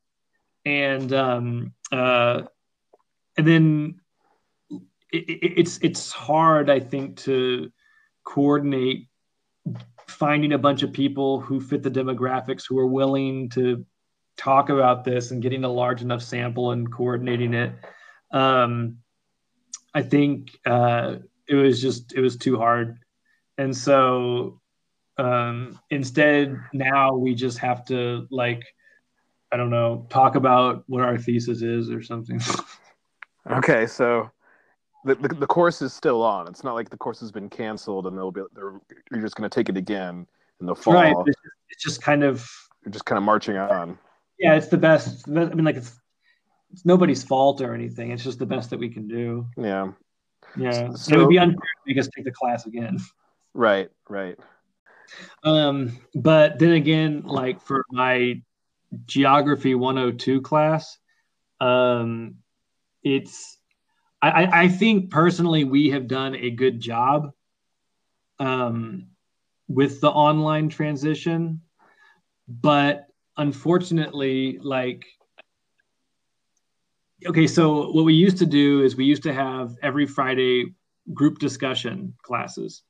and 0.65 1.13
um 1.13 1.73
uh, 1.93 2.43
and 3.39 3.47
then 3.47 4.01
it, 5.13 5.29
it, 5.29 5.53
it's 5.59 5.79
it's 5.79 6.13
hard 6.13 6.69
I 6.69 6.81
think 6.81 7.17
to 7.19 7.71
coordinate 8.25 9.07
finding 10.09 10.53
a 10.53 10.59
bunch 10.59 10.83
of 10.83 10.93
people 10.93 11.41
who 11.41 11.61
fit 11.61 11.83
the 11.83 11.91
demographics 11.91 12.65
who 12.69 12.79
are 12.79 12.87
willing 12.87 13.49
to 13.51 13.85
talk 14.37 14.69
about 14.69 15.05
this 15.05 15.31
and 15.31 15.43
getting 15.43 15.65
a 15.65 15.69
large 15.69 16.03
enough 16.03 16.23
sample 16.23 16.73
and 16.73 16.93
coordinating 16.93 17.55
it 17.55 17.73
um, 18.33 18.99
i 19.95 20.03
think 20.03 20.59
uh, 20.67 21.17
it 21.49 21.55
was 21.55 21.81
just 21.81 22.13
it 22.15 22.21
was 22.21 22.37
too 22.37 22.57
hard 22.59 22.99
and 23.59 23.77
so 23.77 24.61
um, 25.19 25.79
instead 25.91 26.59
now 26.73 27.15
we 27.15 27.35
just 27.35 27.59
have 27.59 27.85
to 27.87 28.27
like 28.31 28.63
i 29.53 29.57
don't 29.57 29.71
know 29.71 30.07
talk 30.11 30.35
about 30.35 30.85
what 30.89 31.03
our 31.03 31.17
thesis 31.19 31.63
is 31.63 31.91
or 31.91 32.03
something 32.03 32.41
Okay, 33.49 33.87
so 33.87 34.29
the, 35.05 35.15
the 35.15 35.29
the 35.29 35.47
course 35.47 35.81
is 35.81 35.93
still 35.93 36.23
on. 36.23 36.49
It's 36.49 36.65
not 36.65 36.75
like 36.75 36.91
the 36.91 36.97
course 36.97 37.21
has 37.21 37.31
been 37.31 37.49
canceled 37.49 38.09
and 38.09 38.19
they'll 38.19 38.33
be 38.33 38.43
they're, 38.55 38.81
you're 39.13 39.21
just 39.23 39.37
going 39.37 39.49
to 39.49 39.55
take 39.55 39.69
it 39.69 39.77
again 39.77 40.27
in 40.61 40.67
the 40.67 40.75
fall. 40.75 40.95
right 40.95 41.15
it's 41.27 41.37
just, 41.37 41.55
it's 41.71 41.85
just 41.85 42.03
kind 42.03 42.25
of 42.25 42.45
You're 42.85 42.91
just 42.91 43.05
kind 43.05 43.17
of 43.17 43.23
marching 43.23 43.57
on. 43.57 43.99
yeah 44.39 44.55
it's 44.55 44.67
the 44.67 44.77
best 44.77 45.29
i 45.29 45.31
mean 45.31 45.65
like 45.65 45.77
it's 45.77 45.93
it's 46.73 46.85
nobody's 46.85 47.23
fault 47.23 47.61
or 47.61 47.73
anything 47.73 48.11
it's 48.11 48.25
just 48.25 48.41
the 48.41 48.47
best 48.47 48.71
that 48.71 48.81
we 48.81 48.89
can 48.89 49.07
do 49.07 49.47
Yeah. 49.57 49.93
Yeah 50.55 50.93
So- 50.93 51.15
it 51.15 51.19
would 51.19 51.29
be 51.29 51.39
unfair 51.39 51.57
to 51.57 51.83
make 51.87 51.99
us 51.99 52.09
take 52.15 52.25
the 52.25 52.33
class 52.33 52.67
again 52.67 52.99
Right. 53.55 53.89
Right. 54.09 54.39
um 55.45 55.99
but 56.15 56.59
then 56.59 56.73
again 56.73 57.23
like 57.25 57.61
for 57.63 57.85
my 57.91 58.43
geography 59.07 59.75
102 59.75 60.43
class 60.43 60.99
um 61.61 62.37
it's 63.03 63.59
I, 64.23 64.31
I 64.45 64.61
I 64.63 64.69
think 64.69 65.11
personally 65.11 65.65
we 65.65 65.91
have 65.91 66.07
done 66.07 66.35
a 66.35 66.51
good 66.51 66.81
job 66.81 67.31
um 68.39 69.09
with 69.69 70.01
the 70.01 70.11
online 70.11 70.69
transition 70.69 71.63
but 72.49 73.07
unfortunately 73.37 74.59
like 74.63 75.05
okay 77.25 77.47
so 77.47 77.91
what 77.93 78.05
we 78.05 78.15
used 78.15 78.37
to 78.39 78.47
do 78.47 78.83
is 78.83 78.97
we 78.97 79.05
used 79.05 79.23
to 79.23 79.33
have 79.33 79.77
every 79.83 80.07
friday 80.07 80.75
group 81.15 81.39
discussion 81.39 82.13
classes 82.23 82.83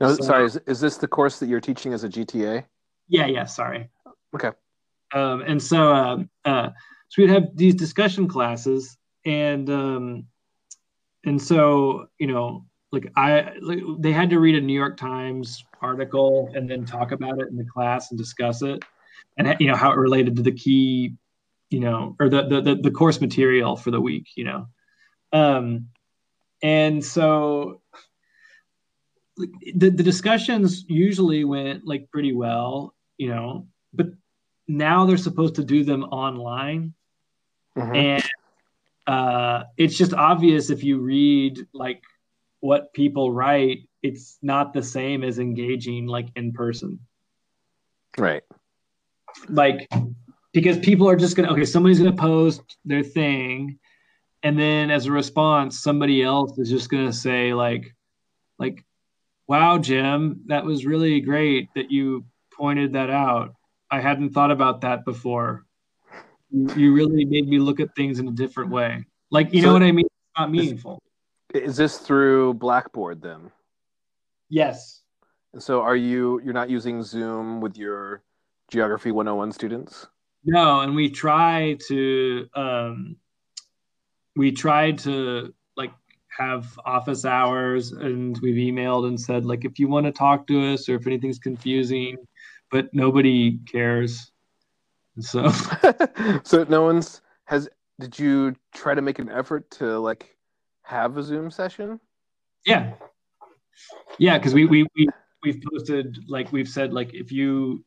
No, 0.00 0.14
So- 0.14 0.24
sorry. 0.24 0.44
Is, 0.46 0.56
is 0.66 0.80
this 0.80 0.96
the 0.98 1.08
course 1.08 1.38
that 1.38 1.48
you're 1.48 1.60
teaching 1.60 1.92
as 1.92 2.04
a 2.04 2.08
GTA? 2.08 2.64
yeah 3.08 3.26
yeah 3.26 3.44
sorry 3.44 3.88
Okay. 4.34 4.50
um, 5.14 5.42
and 5.42 5.62
so 5.62 5.92
um, 5.92 6.30
uh, 6.44 6.70
so 7.08 7.22
we'd 7.22 7.30
have 7.30 7.48
these 7.54 7.74
discussion 7.74 8.26
classes 8.28 8.96
and 9.24 9.68
um, 9.70 10.26
and 11.24 11.40
so 11.40 12.06
you 12.18 12.26
know 12.26 12.64
like 12.90 13.10
i 13.16 13.52
like, 13.60 13.80
they 14.00 14.12
had 14.12 14.28
to 14.30 14.38
read 14.40 14.54
a 14.56 14.60
new 14.60 14.74
york 14.78 14.96
times 14.96 15.64
article 15.80 16.50
and 16.54 16.68
then 16.68 16.84
talk 16.84 17.12
about 17.12 17.38
it 17.40 17.48
in 17.48 17.56
the 17.56 17.64
class 17.64 18.10
and 18.10 18.18
discuss 18.18 18.62
it 18.62 18.82
and 19.38 19.54
you 19.60 19.66
know 19.68 19.76
how 19.76 19.90
it 19.90 19.96
related 19.96 20.36
to 20.36 20.42
the 20.42 20.52
key 20.52 21.14
you 21.72 21.80
know 21.80 22.14
or 22.20 22.28
the 22.28 22.42
the, 22.42 22.74
the, 22.74 22.90
course 22.90 23.20
material 23.20 23.76
for 23.76 23.90
the 23.90 24.00
week 24.00 24.26
you 24.36 24.44
know 24.44 24.66
um 25.32 25.88
and 26.62 27.04
so 27.04 27.80
the, 29.36 29.90
the 29.90 30.02
discussions 30.02 30.84
usually 30.88 31.44
went 31.44 31.86
like 31.86 32.10
pretty 32.10 32.32
well 32.32 32.94
you 33.16 33.28
know 33.28 33.66
but 33.94 34.06
now 34.68 35.06
they're 35.06 35.16
supposed 35.16 35.54
to 35.56 35.64
do 35.64 35.82
them 35.84 36.04
online 36.04 36.94
Mhm. 37.76 37.96
and 37.96 38.24
uh, 39.06 39.64
it's 39.78 39.96
just 39.96 40.12
obvious 40.12 40.68
if 40.68 40.84
you 40.84 40.98
read 40.98 41.58
like 41.72 42.02
what 42.60 42.92
people 42.92 43.32
write 43.32 43.88
it's 44.02 44.38
not 44.42 44.72
the 44.74 44.82
same 44.82 45.24
as 45.24 45.38
engaging 45.38 46.06
like 46.06 46.28
in 46.36 46.52
person 46.52 47.00
Right. 48.18 48.42
like 49.48 49.88
because 50.52 50.78
people 50.78 51.08
are 51.08 51.16
just 51.16 51.36
gonna 51.36 51.50
okay 51.52 51.64
somebody's 51.64 51.98
gonna 51.98 52.12
post 52.12 52.76
their 52.84 53.02
thing 53.02 53.78
and 54.42 54.58
then 54.58 54.90
as 54.90 55.06
a 55.06 55.12
response 55.12 55.80
somebody 55.80 56.22
else 56.22 56.58
is 56.58 56.68
just 56.70 56.90
gonna 56.90 57.12
say 57.12 57.54
like 57.54 57.94
like 58.58 58.84
wow 59.48 59.78
jim 59.78 60.42
that 60.46 60.64
was 60.64 60.84
really 60.86 61.20
great 61.20 61.68
that 61.74 61.90
you 61.90 62.24
pointed 62.52 62.92
that 62.92 63.10
out. 63.10 63.54
I 63.90 64.00
hadn't 64.00 64.30
thought 64.30 64.50
about 64.50 64.82
that 64.82 65.04
before. 65.04 65.64
You, 66.50 66.92
really 66.92 67.24
made 67.24 67.48
me 67.48 67.58
look 67.58 67.80
at 67.80 67.94
things 67.96 68.18
in 68.18 68.28
a 68.28 68.30
different 68.30 68.70
way. 68.70 69.04
Like 69.30 69.52
you 69.52 69.62
So- 69.62 69.68
know 69.68 69.72
what 69.72 69.82
i 69.82 69.90
mean? 69.90 70.04
It's 70.06 70.38
not 70.38 70.50
meaningful. 70.50 71.02
Is 71.54 71.76
this 71.76 71.98
through 71.98 72.54
Blackboard 72.54 73.20
then? 73.20 73.50
yes. 74.48 75.00
And 75.54 75.62
so 75.62 75.82
are 75.82 75.96
you 75.96 76.40
you're 76.44 76.54
not 76.54 76.70
using 76.70 77.02
Zoom 77.02 77.60
with 77.60 77.76
your 77.76 78.22
Geography 78.70 79.10
101 79.12 79.52
students? 79.52 80.06
No, 80.44 80.80
and 80.80 80.94
we 80.94 81.10
try 81.10 81.76
to 81.88 82.48
um 82.54 83.16
we 84.34 84.52
tried 84.52 84.98
to 84.98 85.54
like 85.76 85.92
have 86.36 86.78
office 86.84 87.24
hours 87.24 87.92
and 87.92 88.38
we've 88.42 88.56
emailed 88.56 89.06
and 89.06 89.20
said 89.20 89.44
like 89.44 89.64
if 89.64 89.78
you 89.78 89.88
want 89.88 90.06
to 90.06 90.12
talk 90.12 90.46
to 90.46 90.72
us 90.72 90.88
or 90.88 90.96
if 90.96 91.06
anything's 91.06 91.38
confusing, 91.38 92.16
but 92.70 92.92
nobody 92.92 93.58
cares. 93.70 94.32
So 95.20 95.48
so 96.44 96.64
no 96.68 96.82
one's 96.82 97.20
has 97.44 97.68
did 98.00 98.18
you 98.18 98.56
try 98.74 98.94
to 98.94 99.02
make 99.02 99.18
an 99.18 99.30
effort 99.30 99.70
to 99.72 99.98
like 99.98 100.36
have 100.82 101.16
a 101.16 101.22
Zoom 101.22 101.50
session? 101.50 102.00
yeah. 102.66 102.94
Yeah, 104.18 104.38
because 104.38 104.54
we, 104.54 104.66
we 104.66 104.86
we 104.96 105.08
we've 105.42 105.62
posted 105.70 106.18
like 106.28 106.52
we've 106.52 106.68
said 106.68 106.92
like 106.92 107.14
if 107.14 107.32
you 107.32 107.84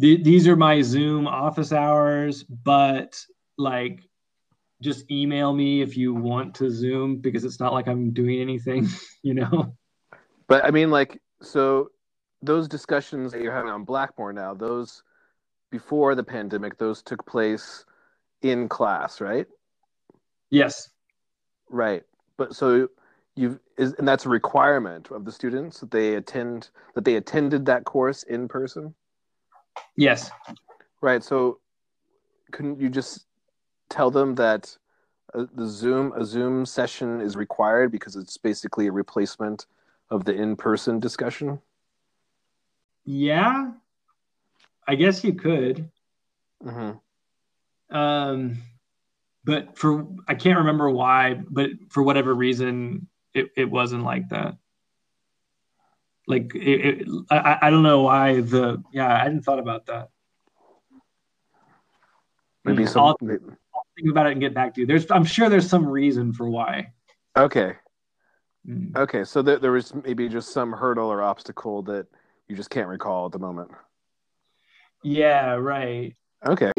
th- 0.00 0.22
these 0.22 0.46
are 0.48 0.56
my 0.56 0.82
Zoom 0.82 1.26
office 1.26 1.72
hours, 1.72 2.42
but 2.42 3.20
like 3.56 4.00
just 4.80 5.10
email 5.10 5.52
me 5.52 5.82
if 5.82 5.96
you 5.96 6.14
want 6.14 6.54
to 6.56 6.70
Zoom 6.70 7.16
because 7.16 7.44
it's 7.44 7.60
not 7.60 7.72
like 7.72 7.88
I'm 7.88 8.12
doing 8.12 8.40
anything, 8.40 8.86
you 9.22 9.34
know. 9.34 9.74
But 10.46 10.64
I 10.64 10.70
mean 10.70 10.90
like 10.90 11.20
so 11.42 11.90
those 12.42 12.68
discussions 12.68 13.32
that 13.32 13.42
you're 13.42 13.54
having 13.54 13.70
on 13.70 13.84
Blackboard 13.84 14.36
now, 14.36 14.54
those 14.54 15.02
before 15.70 16.14
the 16.14 16.24
pandemic, 16.24 16.78
those 16.78 17.02
took 17.02 17.26
place 17.26 17.84
in 18.42 18.68
class, 18.68 19.20
right? 19.20 19.46
Yes. 20.50 20.90
Right. 21.68 22.04
But 22.36 22.54
so 22.54 22.88
you've 23.34 23.58
is 23.76 23.94
and 23.94 24.06
that's 24.06 24.26
a 24.26 24.28
requirement 24.28 25.10
of 25.10 25.24
the 25.24 25.32
students 25.32 25.80
that 25.80 25.90
they 25.90 26.14
attend 26.14 26.70
that 26.94 27.04
they 27.04 27.16
attended 27.16 27.66
that 27.66 27.84
course 27.84 28.22
in 28.24 28.48
person? 28.48 28.94
Yes. 29.96 30.30
Right. 31.00 31.22
So 31.22 31.60
couldn't 32.52 32.80
you 32.80 32.88
just 32.88 33.26
tell 33.90 34.10
them 34.10 34.34
that 34.36 34.76
uh, 35.34 35.46
the 35.54 35.66
Zoom 35.66 36.12
a 36.16 36.24
Zoom 36.24 36.64
session 36.64 37.20
is 37.20 37.36
required 37.36 37.92
because 37.92 38.16
it's 38.16 38.36
basically 38.36 38.86
a 38.86 38.92
replacement 38.92 39.66
of 40.10 40.24
the 40.24 40.34
in-person 40.34 41.00
discussion? 41.00 41.60
Yeah, 43.04 43.72
I 44.86 44.94
guess 44.94 45.24
you 45.24 45.34
could. 45.34 45.90
Mm-hmm. 46.64 47.96
Um, 47.96 48.58
but 49.44 49.78
for 49.78 50.06
I 50.26 50.34
can't 50.34 50.58
remember 50.58 50.90
why, 50.90 51.40
but 51.48 51.70
for 51.90 52.02
whatever 52.02 52.34
reason, 52.34 53.08
it, 53.34 53.50
it 53.56 53.70
wasn't 53.70 54.04
like 54.04 54.28
that. 54.30 54.56
Like 56.28 56.54
it, 56.54 57.00
it 57.00 57.08
I, 57.30 57.58
I 57.62 57.70
don't 57.70 57.82
know 57.82 58.02
why 58.02 58.42
the 58.42 58.82
yeah 58.92 59.12
I 59.12 59.18
hadn't 59.18 59.42
thought 59.42 59.58
about 59.58 59.86
that. 59.86 60.10
Maybe 62.64 62.84
Hmm, 62.84 62.88
some. 62.88 63.04
I'll- 63.04 63.16
Think 63.96 64.10
about 64.10 64.26
it 64.26 64.32
and 64.32 64.40
get 64.40 64.54
back 64.54 64.74
to 64.74 64.80
you. 64.80 64.86
There's 64.86 65.10
I'm 65.10 65.24
sure 65.24 65.48
there's 65.48 65.68
some 65.68 65.84
reason 65.84 66.32
for 66.32 66.48
why. 66.48 66.92
Okay. 67.36 67.72
Hmm. 68.64 68.96
Okay. 68.96 69.24
So 69.24 69.42
there, 69.42 69.58
there 69.58 69.72
was 69.72 69.92
maybe 69.92 70.28
just 70.28 70.50
some 70.50 70.72
hurdle 70.72 71.10
or 71.10 71.20
obstacle 71.20 71.82
that 71.82 72.06
you 72.46 72.54
just 72.54 72.70
can't 72.70 72.86
recall 72.86 73.26
at 73.26 73.32
the 73.32 73.40
moment. 73.40 73.72
Yeah, 75.02 75.54
right. 75.54 76.14
Okay. 76.46 76.70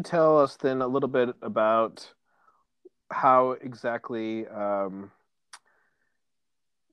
You 0.00 0.02
tell 0.02 0.38
us 0.38 0.56
then 0.56 0.80
a 0.80 0.86
little 0.86 1.08
bit 1.08 1.28
about 1.42 2.10
how 3.12 3.50
exactly 3.60 4.46
um, 4.48 5.10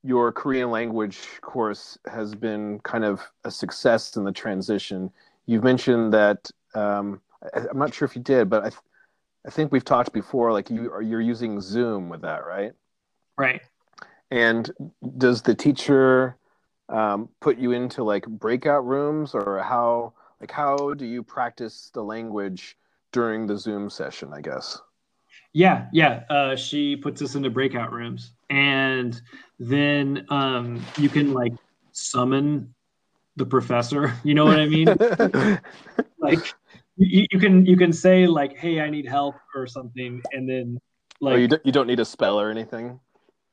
your 0.03 0.33
Korean 0.33 0.71
language 0.71 1.19
course 1.41 1.97
has 2.11 2.35
been 2.35 2.79
kind 2.79 3.05
of 3.05 3.21
a 3.45 3.51
success 3.51 4.17
in 4.17 4.25
the 4.25 4.31
transition? 4.33 5.09
You've 5.45 5.63
mentioned 5.63 6.13
that 6.13 6.51
um, 6.75 7.21
I, 7.55 7.61
I'm 7.71 7.79
not 7.79 7.93
sure 7.93 8.05
if 8.05 8.13
you 8.13 8.21
did, 8.21 8.49
but 8.49 8.65
I, 8.65 8.69
th- 8.69 8.81
I 9.45 9.51
think 9.51 9.71
we've 9.71 9.85
talked 9.85 10.11
before. 10.11 10.51
Like 10.51 10.69
you 10.69 10.91
are 10.91 11.01
you're 11.01 11.21
using 11.21 11.61
Zoom 11.61 12.09
with 12.09 12.21
that, 12.23 12.45
right? 12.45 12.73
Right. 13.37 13.61
And 14.31 14.69
does 15.17 15.41
the 15.43 15.55
teacher 15.55 16.35
um, 16.89 17.29
put 17.39 17.57
you 17.57 17.71
into 17.71 18.03
like 18.03 18.27
breakout 18.27 18.85
rooms, 18.85 19.33
or 19.33 19.63
how 19.63 20.13
like 20.41 20.51
how 20.51 20.93
do 20.93 21.05
you 21.05 21.23
practice 21.23 21.89
the 21.93 22.03
language 22.03 22.75
during 23.11 23.47
the 23.47 23.57
Zoom 23.57 23.89
session? 23.89 24.31
I 24.33 24.41
guess. 24.41 24.79
Yeah, 25.53 25.87
yeah. 25.91 26.23
Uh, 26.29 26.55
she 26.55 26.95
puts 26.95 27.21
us 27.21 27.35
into 27.35 27.49
breakout 27.49 27.91
rooms, 27.91 28.33
and 28.49 29.19
then 29.59 30.25
um, 30.29 30.85
you 30.97 31.09
can 31.09 31.33
like 31.33 31.53
summon 31.91 32.73
the 33.35 33.45
professor. 33.45 34.13
You 34.23 34.35
know 34.35 34.45
what 34.45 34.59
I 34.59 34.65
mean? 34.67 34.87
like 36.19 36.53
you, 36.97 37.25
you 37.31 37.39
can 37.39 37.65
you 37.65 37.77
can 37.77 37.93
say 37.93 38.27
like, 38.27 38.57
"Hey, 38.57 38.81
I 38.81 38.89
need 38.89 39.07
help" 39.07 39.35
or 39.55 39.65
something, 39.67 40.21
and 40.31 40.49
then 40.49 40.79
oh, 41.21 41.25
like, 41.25 41.39
you 41.39 41.47
don't, 41.47 41.65
you 41.65 41.71
don't 41.71 41.87
need 41.87 41.99
a 41.99 42.05
spell 42.05 42.39
or 42.39 42.51
anything. 42.51 42.99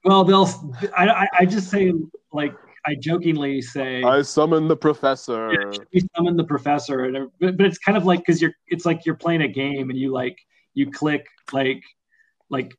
well, 0.05 0.25
they'll. 0.25 0.49
I, 0.97 1.09
I 1.09 1.29
I 1.41 1.45
just 1.47 1.71
say 1.71 1.93
like 2.33 2.55
I 2.87 2.95
jokingly 2.97 3.63
say. 3.63 4.03
I 4.03 4.23
summon 4.23 4.69
the 4.69 4.77
professor. 4.77 5.53
Yeah, 5.53 5.79
we 5.93 6.03
summon 6.17 6.37
the 6.37 6.45
professor, 6.45 7.05
and 7.05 7.31
but, 7.41 7.57
but 7.57 7.67
it's 7.67 7.79
kind 7.79 7.97
of 7.97 8.05
like 8.05 8.21
because 8.21 8.43
you're 8.43 8.53
it's 8.69 8.85
like 8.85 9.07
you're 9.07 9.15
playing 9.15 9.43
a 9.43 9.49
game 9.49 9.91
and 9.91 9.99
you 9.99 10.13
like 10.13 10.39
you 10.75 10.91
click 10.91 11.27
like 11.53 11.83
like 12.51 12.75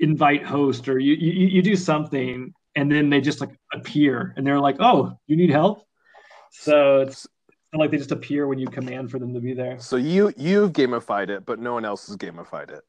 invite 0.00 0.44
host 0.44 0.88
or 0.88 0.98
you 0.98 1.14
you, 1.14 1.46
you 1.48 1.62
do 1.62 1.76
something 1.76 2.52
and 2.76 2.90
then 2.90 3.10
they 3.10 3.20
just 3.20 3.40
like 3.40 3.50
appear 3.74 4.32
and 4.36 4.46
they're 4.46 4.60
like 4.60 4.76
oh 4.80 5.12
you 5.26 5.36
need 5.36 5.50
help 5.50 5.84
so 6.50 7.00
it's 7.00 7.26
like 7.74 7.90
they 7.90 7.96
just 7.96 8.12
appear 8.12 8.46
when 8.46 8.58
you 8.58 8.66
command 8.68 9.10
for 9.10 9.18
them 9.18 9.34
to 9.34 9.40
be 9.40 9.52
there 9.54 9.78
So 9.78 9.96
you 9.96 10.32
you've 10.36 10.72
gamified 10.72 11.28
it, 11.28 11.44
but 11.44 11.58
no 11.58 11.74
one 11.74 11.84
else 11.84 12.06
has 12.06 12.16
gamified 12.16 12.70
it. 12.70 12.82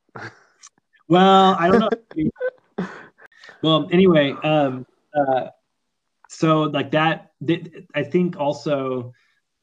well 1.08 1.56
i 1.60 1.70
don't 1.70 1.80
know 1.82 2.88
well 3.64 3.90
anyway 3.92 4.34
um 4.44 4.86
uh 5.14 5.48
so 6.30 6.62
like 6.62 6.92
that 6.92 7.32
th- 7.46 7.68
i 7.96 8.04
think 8.04 8.38
also 8.38 9.12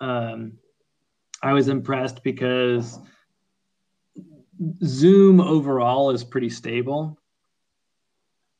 um 0.01 0.53
i 1.43 1.53
was 1.53 1.69
impressed 1.69 2.23
because 2.23 2.99
zoom 4.85 5.41
overall 5.41 6.11
is 6.11 6.25
pretty 6.25 6.51
stable 6.51 7.17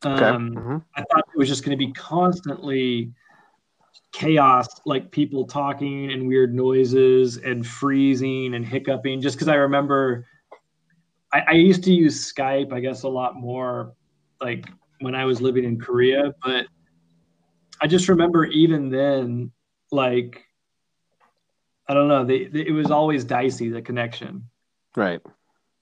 Okay. 0.05 0.25
um 0.25 0.51
Mhm. 0.55 0.83
i 0.95 1.03
thought 1.03 1.25
it 1.35 1.39
was 1.39 1.49
just 1.49 1.65
going 1.65 1.77
to 1.77 1.85
be 1.87 1.93
constantly 1.93 3.13
chaos 4.13 4.69
like 4.87 5.11
people 5.11 5.45
talking 5.47 6.13
and 6.13 6.27
weird 6.29 6.55
noises 6.55 7.39
and 7.39 7.67
freezing 7.67 8.55
and 8.55 8.65
hiccuping 8.65 9.21
just 9.21 9.37
because 9.37 9.49
i 9.49 9.55
remember 9.57 10.27
I, 11.33 11.41
I 11.49 11.53
used 11.53 11.83
to 11.85 11.93
use 11.93 12.33
skype 12.33 12.73
i 12.73 12.79
guess 12.81 13.03
a 13.03 13.09
lot 13.09 13.35
more 13.37 13.95
like 14.41 14.69
when 15.01 15.15
i 15.15 15.25
was 15.25 15.41
living 15.41 15.65
in 15.65 15.79
korea 15.79 16.33
but 16.43 16.67
i 17.81 17.87
just 17.87 18.09
remember 18.09 18.45
even 18.45 18.91
then 18.91 19.51
like 19.91 20.45
i 21.89 21.95
don't 21.95 22.09
know 22.09 22.25
they, 22.25 22.45
they, 22.45 22.67
it 22.67 22.73
was 22.73 22.91
always 22.91 23.25
dicey 23.25 23.69
the 23.69 23.83
connection. 23.83 24.49
Right. 24.97 25.21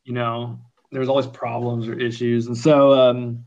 you 0.04 0.12
know 0.12 0.58
there 0.90 1.00
was 1.00 1.08
always 1.08 1.26
problems 1.26 1.88
or 1.88 1.94
issues. 1.94 2.46
And 2.46 2.56
so 2.56 2.92
um 2.92 3.44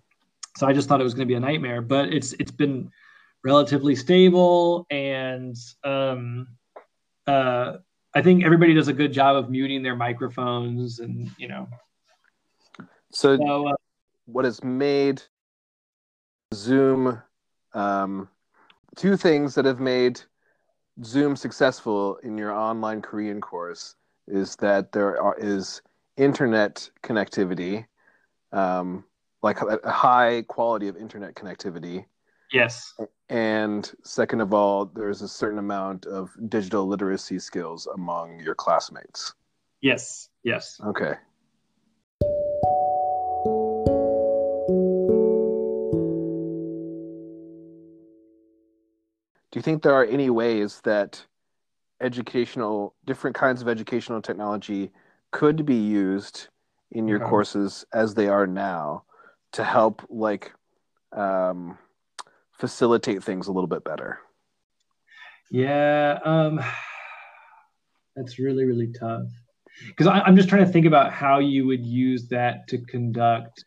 so 0.57 0.67
i 0.67 0.73
just 0.73 0.87
thought 0.87 0.99
it 0.99 1.03
was 1.03 1.13
going 1.13 1.27
to 1.27 1.31
be 1.31 1.35
a 1.35 1.39
nightmare 1.39 1.81
but 1.81 2.13
it's 2.13 2.33
it's 2.33 2.51
been 2.51 2.89
relatively 3.43 3.95
stable 3.95 4.85
and 4.89 5.55
um 5.83 6.47
uh 7.27 7.73
i 8.13 8.21
think 8.21 8.43
everybody 8.43 8.73
does 8.73 8.87
a 8.87 8.93
good 8.93 9.13
job 9.13 9.35
of 9.35 9.49
muting 9.49 9.83
their 9.83 9.95
microphones 9.95 10.99
and 10.99 11.29
you 11.37 11.47
know. 11.47 11.67
So 13.11 13.37
so 13.37 13.67
uh, 13.67 13.75
what 14.25 14.45
has 14.45 14.63
made 14.63 15.21
Zoom 16.53 17.21
um, 17.73 18.29
two 18.95 19.17
things 19.17 19.55
that 19.55 19.65
have 19.65 19.79
made 19.79 20.21
Zoom 21.03 21.35
successful 21.35 22.17
in 22.23 22.37
your 22.37 22.51
online 22.51 23.01
Korean 23.01 23.41
course 23.41 23.95
is 24.27 24.55
that 24.57 24.91
there 24.91 25.21
are, 25.21 25.35
is 25.37 25.81
internet 26.17 26.89
connectivity, 27.03 27.85
um, 28.51 29.03
like 29.43 29.61
a, 29.61 29.65
a 29.83 29.91
high 29.91 30.43
quality 30.47 30.87
of 30.87 30.97
internet 30.97 31.35
connectivity, 31.35 32.05
yes 32.51 32.93
and 33.29 33.91
second 34.03 34.41
of 34.41 34.53
all, 34.53 34.85
there's 34.85 35.21
a 35.21 35.27
certain 35.27 35.59
amount 35.59 36.05
of 36.05 36.31
digital 36.49 36.87
literacy 36.87 37.39
skills 37.39 37.87
among 37.93 38.39
your 38.39 38.55
classmates. 38.55 39.33
yes 39.81 40.29
yes 40.43 40.79
Okay. 40.85 41.13
Do 49.57 49.59
you 49.59 49.63
think 49.63 49.81
there 49.81 49.95
are 49.95 50.05
any 50.05 50.29
ways 50.29 50.81
that 50.83 51.25
educational, 51.99 52.93
different 53.07 53.35
kinds 53.35 53.59
of 53.59 53.67
educational 53.67 54.21
technology 54.21 54.91
could 55.31 55.65
be 55.65 55.73
used 55.73 56.49
in 56.91 57.07
your 57.07 57.17
Yeah. 57.17 57.27
courses 57.27 57.83
as 57.91 58.13
they 58.13 58.27
are 58.27 58.45
now 58.45 59.05
to 59.53 59.63
help, 59.63 60.05
like, 60.11 60.53
um, 61.11 61.75
facilitate 62.51 63.23
things 63.23 63.47
a 63.47 63.51
little 63.51 63.67
bit 63.67 63.83
better? 63.83 64.19
yeah 65.49 66.19
um 66.23 66.59
that's 68.15 68.37
really 68.37 68.65
really 68.65 68.91
tough 68.99 69.25
because 69.87 70.05
i'm 70.05 70.35
just 70.35 70.49
trying 70.49 70.65
to 70.65 70.71
think 70.71 70.85
about 70.85 71.11
how 71.11 71.39
you 71.39 71.65
would 71.65 71.83
use 71.85 72.27
that 72.27 72.67
to 72.67 72.77
conduct 72.85 73.65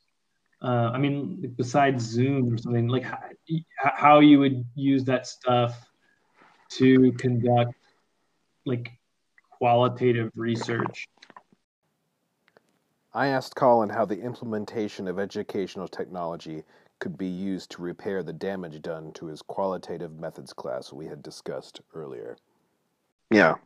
uh, 0.62 0.90
i 0.92 0.99
mean 0.99 1.53
besides 1.57 2.05
zoom 2.05 2.53
or 2.53 2.59
something 2.59 2.88
like 2.88 3.03
how, 3.03 3.18
how 3.79 4.20
you 4.20 4.38
would 4.38 4.64
use 4.75 5.05
that 5.05 5.27
stuff 5.27 5.87
to 6.70 7.12
conduct 7.12 7.75
like 8.66 8.90
qualitative 9.51 10.31
research 10.35 11.07
I 13.12 13.27
asked 13.27 13.57
Colin 13.57 13.88
how 13.88 14.05
the 14.05 14.20
implementation 14.20 15.09
of 15.09 15.18
educational 15.18 15.88
technology 15.88 16.62
could 17.01 17.18
be 17.18 17.27
used 17.27 17.73
to 17.73 17.83
repair 17.83 18.23
the 18.23 18.33
damage 18.33 18.81
done 18.83 19.11
to 19.14 19.27
his 19.27 19.42
qualitative 19.42 20.12
methods 20.20 20.53
class 20.53 20.92
we 20.92 21.07
had 21.07 21.20
discussed 21.20 21.81
earlier. 21.92 22.37
Yeah, 23.33 23.57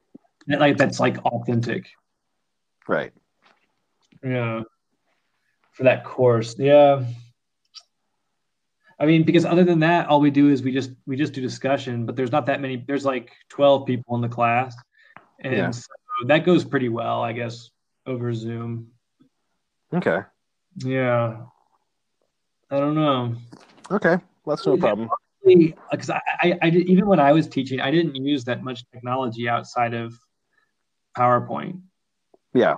like 0.47 0.77
that's 0.77 1.01
like 1.01 1.19
authentic 1.25 1.87
right. 2.89 3.13
yeah 4.23 4.63
for 5.75 5.83
that 5.85 6.05
course 6.05 6.57
yeah 6.59 7.05
i 8.99 9.07
mean 9.07 9.23
because 9.25 9.45
other 9.45 9.65
than 9.65 9.81
that 9.81 10.09
all 10.09 10.21
we 10.21 10.31
do 10.31 10.49
is 10.51 10.63
we 10.63 10.73
just 10.73 10.91
we 11.07 11.17
just 11.17 11.33
do 11.33 11.41
discussion 11.41 12.07
but 12.07 12.17
there's 12.17 12.33
not 12.33 12.47
that 12.47 12.61
many 12.61 12.77
there's 12.87 13.05
like 13.05 13.33
12 13.51 13.87
people 13.87 14.15
in 14.17 14.23
the 14.23 14.29
class 14.29 14.75
and 15.41 15.55
Yeah. 15.55 15.71
so 15.71 15.87
that 16.27 16.45
goes 16.47 16.65
pretty 16.65 16.89
well 16.89 17.21
i 17.23 17.33
guess 17.33 17.71
over 18.07 18.33
zoom 18.33 18.89
Okay. 19.95 20.21
Yeah. 20.79 21.43
I 22.71 22.79
don't 22.79 22.95
know. 22.97 23.37
Okay, 23.91 24.17
that's 24.45 24.67
no 24.67 24.77
problem. 24.77 25.09
Because 25.45 26.11
I, 26.11 26.21
I, 26.41 26.59
I 26.63 26.71
did, 26.71 26.89
even 26.89 27.07
when 27.07 27.21
I 27.21 27.33
was 27.33 27.47
teaching, 27.47 27.81
I 27.81 27.91
didn't 27.91 28.17
use 28.17 28.45
that 28.45 28.65
much 28.65 28.85
technology 28.93 29.49
outside 29.49 29.95
of 29.95 30.15
PowerPoint. 31.17 31.81
Yeah. 32.55 32.77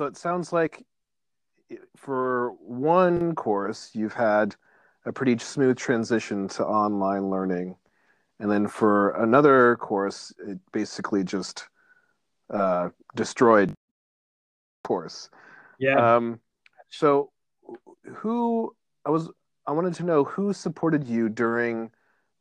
So 0.00 0.06
it 0.06 0.16
sounds 0.16 0.50
like 0.50 0.82
for 1.94 2.52
one 2.58 3.34
course, 3.34 3.90
you've 3.92 4.14
had 4.14 4.56
a 5.04 5.12
pretty 5.12 5.36
smooth 5.36 5.76
transition 5.76 6.48
to 6.48 6.64
online 6.64 7.28
learning. 7.28 7.76
And 8.38 8.50
then 8.50 8.66
for 8.66 9.10
another 9.22 9.76
course, 9.76 10.32
it 10.48 10.58
basically 10.72 11.22
just 11.22 11.68
uh, 12.48 12.88
destroyed 13.14 13.74
course. 14.84 15.28
Yeah. 15.78 16.16
Um, 16.16 16.40
so 16.88 17.30
who 18.06 18.74
I 19.04 19.10
was 19.10 19.28
I 19.66 19.72
wanted 19.72 19.92
to 19.96 20.04
know 20.04 20.24
who 20.24 20.54
supported 20.54 21.06
you 21.06 21.28
during 21.28 21.90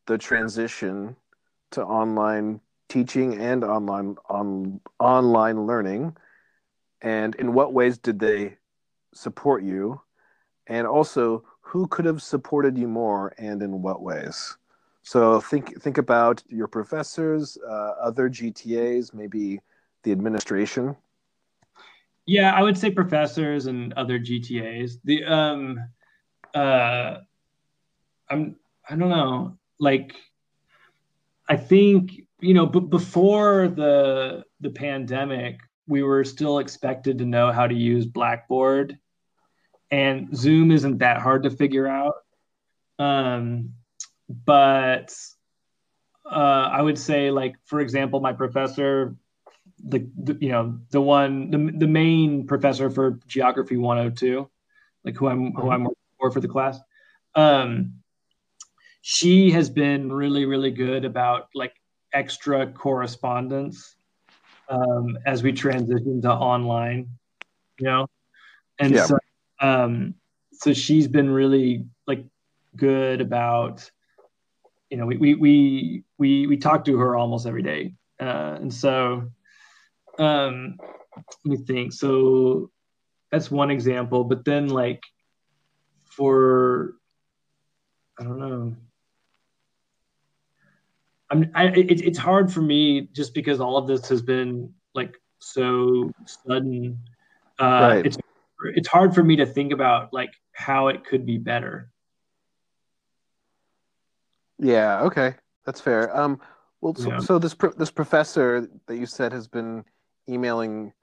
the 0.08 0.17
transition 0.17 1.13
to 1.72 1.84
online 1.84 2.62
teaching 2.88 3.38
and 3.38 3.65
online 3.65 4.15
on 4.30 4.80
online 4.98 5.67
learning 5.67 6.15
and 7.01 7.35
in 7.35 7.53
what 7.53 7.73
ways 7.73 7.97
did 7.97 8.19
they 8.19 8.57
support 9.13 9.63
you? 9.63 10.01
And 10.67 10.85
also 10.85 11.43
who 11.62 11.88
could 11.88 12.05
have 12.05 12.21
supported 12.21 12.77
you 12.77 12.88
more 12.88 13.33
and 13.38 13.62
in 13.62 13.81
what 13.81 14.01
ways? 14.01 14.57
So 15.03 15.39
think 15.39 15.81
think 15.81 15.97
about 15.97 16.43
your 16.47 16.67
professors 16.67 17.57
uh, 17.67 17.93
other 18.01 18.29
gtas 18.29 19.13
maybe 19.13 19.59
the 20.03 20.12
administration. 20.12 20.95
Yeah 22.25 22.53
i 22.53 22.62
would 22.62 22.77
say 22.77 22.91
professors 22.91 23.65
and 23.65 23.91
other 23.93 24.19
gtas 24.19 24.97
the 25.03 25.23
um 25.25 25.79
uh 26.53 27.17
i'm 28.29 28.55
i 28.88 28.95
don't 28.95 29.09
know 29.09 29.57
like 29.79 30.15
i 31.47 31.55
think 31.55 32.21
you 32.39 32.53
know 32.53 32.65
b- 32.65 32.79
before 32.79 33.67
the 33.67 34.43
the 34.59 34.69
pandemic 34.69 35.59
we 35.89 36.04
were 36.04 36.23
still 36.23 36.60
expected 36.60 37.17
to 37.17 37.25
know 37.25 37.52
how 37.52 37.65
to 37.65 37.73
use 37.73 38.06
Blackboard, 38.06 38.97
and 39.89 40.38
Zoom 40.38 40.71
isn't 40.71 40.99
that 40.99 41.19
hard 41.19 41.43
to 41.43 41.49
figure 41.49 41.88
out. 41.88 42.13
Um, 42.99 43.73
but 44.30 45.17
uh, 46.25 46.69
I 46.71 46.82
would 46.82 46.99
say, 46.99 47.32
like 47.32 47.56
for 47.65 47.80
example, 47.80 48.19
my 48.19 48.34
professor, 48.34 49.15
the, 49.84 50.08
the 50.15 50.38
you 50.39 50.49
know 50.49 50.80
the 50.91 51.02
one 51.02 51.49
the, 51.49 51.71
the 51.80 51.88
main 51.88 52.45
professor 52.45 52.91
for 52.91 53.19
Geography 53.28 53.75
102, 53.75 54.47
like 55.04 55.15
who 55.15 55.28
I'm 55.28 55.54
who 55.54 55.71
I'm 55.71 55.86
working 55.86 55.97
for 56.19 56.32
for 56.32 56.39
the 56.39 56.47
class. 56.47 56.80
Um, 57.34 57.95
she 59.02 59.49
has 59.52 59.71
been 59.71 60.12
really 60.12 60.45
really 60.45 60.71
good 60.71 61.04
about 61.04 61.49
like 61.56 61.73
extra 62.13 62.67
correspondence 62.67 63.95
um, 64.69 65.17
as 65.25 65.43
we 65.43 65.51
transition 65.51 66.21
to 66.21 66.32
online, 66.32 67.10
you 67.79 67.86
know, 67.86 68.08
and 68.79 68.93
yeah. 68.93 69.05
so 69.05 69.17
um, 69.60 70.15
so 70.53 70.73
she's 70.73 71.08
been 71.08 71.29
really 71.29 71.86
like 72.08 72.25
good 72.75 73.21
about, 73.21 73.89
you 74.89 74.97
know, 74.97 75.05
we 75.05 75.17
we 75.17 75.36
we 75.36 76.03
we 76.17 76.47
we 76.47 76.58
talk 76.58 76.86
to 76.86 76.97
her 76.97 77.15
almost 77.15 77.47
every 77.47 77.63
day, 77.63 77.93
uh, 78.19 78.58
and 78.62 78.73
so 78.73 79.29
um, 80.19 80.77
let 81.45 81.45
me 81.45 81.58
think. 81.58 81.93
So 81.93 82.69
that's 83.32 83.51
one 83.51 83.71
example, 83.71 84.23
but 84.23 84.45
then 84.45 84.67
like 84.67 85.01
for 86.05 86.93
I 88.19 88.23
don't 88.23 88.39
know. 88.39 88.75
I'm, 91.32 91.52
I, 91.54 91.68
it, 91.68 92.02
it's 92.02 92.18
hard 92.18 92.52
for 92.52 92.62
me 92.62 93.10
just 93.13 93.34
because 93.34 93.60
all 93.60 93.78
of 93.78 93.88
this 93.88 94.10
has 94.10 94.22
been 94.22 94.74
like 94.96 95.15
so 95.39 96.12
sudden. 96.26 97.00
Uh, 97.60 97.65
right. 97.65 98.06
It's 98.06 98.18
it's 98.76 98.88
hard 98.88 99.13
for 99.13 99.24
me 99.24 99.36
to 99.38 99.46
think 99.46 99.72
about 99.72 100.13
like 100.13 100.32
how 100.54 100.88
it 100.88 101.06
could 101.06 101.26
be 101.26 101.38
better. 101.38 101.92
Yeah. 104.58 105.02
Okay, 105.04 105.36
that's 105.65 105.82
fair. 105.82 106.15
Um. 106.15 106.39
Well, 106.82 106.96
so, 106.96 107.10
yeah. 107.10 107.20
so 107.20 107.39
this 107.39 107.54
pro- 107.54 107.74
this 107.74 107.92
professor 107.92 108.68
that 108.88 108.98
you 108.98 109.06
said 109.06 109.34
has 109.34 109.48
been 109.48 109.84
emailing 110.30 110.94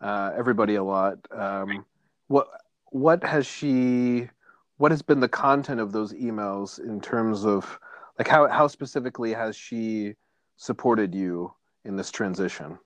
uh, 0.00 0.32
everybody 0.36 0.74
a 0.74 0.82
lot. 0.82 1.18
Um, 1.30 1.84
what 2.26 2.48
what 2.86 3.22
has 3.24 3.46
she? 3.46 4.28
What 4.78 4.90
has 4.90 5.00
been 5.00 5.20
the 5.20 5.28
content 5.28 5.80
of 5.80 5.92
those 5.92 6.12
emails 6.12 6.80
in 6.80 7.00
terms 7.00 7.44
of 7.44 7.78
like 8.22 8.30
how 8.30 8.46
how 8.46 8.68
specifically 8.68 9.32
has 9.32 9.56
she 9.56 10.14
supported 10.56 11.12
you 11.12 11.52
in 11.84 11.96
this 11.96 12.12
transition? 12.12 12.78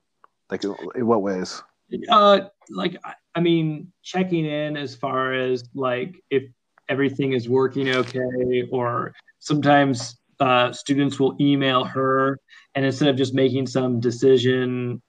Like 0.49 0.63
in 0.63 1.05
what 1.05 1.21
ways? 1.21 1.61
Uh 2.09 2.39
like 2.69 2.97
i 3.35 3.39
mean 3.39 3.93
checking 4.03 4.45
in 4.45 4.75
as 4.75 4.93
far 4.95 5.33
as 5.33 5.63
like 5.73 6.21
if 6.31 6.43
everything 6.89 7.31
is 7.33 7.47
working 7.47 7.87
okay 7.87 8.63
or 8.71 9.13
sometimes 9.39 10.17
uh, 10.39 10.71
students 10.71 11.19
will 11.19 11.35
email 11.39 11.83
her 11.83 12.39
and 12.75 12.85
instead 12.85 13.07
of 13.07 13.15
just 13.15 13.33
making 13.33 13.65
some 13.65 13.99
decision 13.99 15.01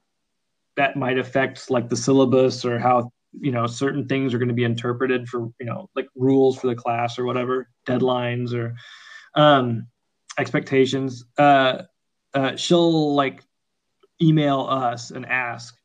that 0.76 0.96
might 0.96 1.18
affect 1.18 1.68
like 1.68 1.88
the 1.88 1.96
syllabus 1.96 2.64
or 2.64 2.78
how 2.78 3.10
you 3.40 3.50
know 3.50 3.66
certain 3.66 4.06
things 4.06 4.32
are 4.32 4.38
going 4.38 4.48
to 4.48 4.54
be 4.54 4.64
interpreted 4.64 5.28
for 5.28 5.48
you 5.58 5.66
know 5.66 5.90
like 5.96 6.06
rules 6.14 6.56
for 6.56 6.68
the 6.68 6.76
class 6.76 7.18
or 7.18 7.24
whatever 7.24 7.68
deadlines 7.86 8.54
or 8.54 8.74
um 9.34 9.86
expectations, 10.38 11.24
uh, 11.36 11.82
uh, 12.34 12.56
she'll 12.56 13.14
like 13.14 13.42
email 14.20 14.60
us 14.68 15.10
and 15.10 15.26
ask 15.26 15.76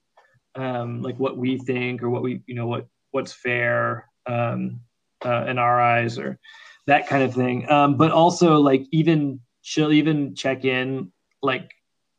um, 0.56 1.02
like 1.02 1.18
what 1.20 1.38
we 1.38 1.58
think 1.58 2.04
or 2.04 2.10
what 2.10 2.22
we 2.22 2.42
you 2.46 2.56
know 2.56 2.68
what 2.68 2.88
what's 3.12 3.34
fair 3.34 4.10
um, 4.26 4.82
uh, 5.26 5.46
in 5.46 5.58
our 5.58 5.82
eyes 5.82 6.18
or 6.18 6.40
that 6.88 7.08
kind 7.08 7.24
of 7.24 7.34
thing. 7.34 7.70
Um, 7.70 7.98
but 7.98 8.12
also 8.12 8.58
like 8.58 8.86
even 8.92 9.40
she'll 9.62 9.94
even 9.94 10.36
check 10.36 10.66
in 10.66 11.12
like 11.42 11.72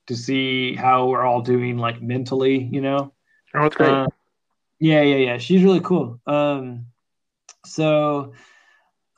to 0.07 0.17
see 0.17 0.75
how 0.75 1.07
we're 1.07 1.25
all 1.25 1.41
doing 1.41 1.79
like 1.79 2.03
mentally, 2.03 2.69
you 2.73 2.81
know. 2.81 3.13
Oh, 3.55 3.63
that's 3.63 3.77
great. 3.77 3.91
Uh, 3.91 4.07
yeah, 4.81 5.03
yeah, 5.03 5.17
yeah. 5.17 5.39
She's 5.39 5.63
really 5.63 5.81
cool. 5.81 6.21
Um, 6.27 6.87
so 7.65 8.35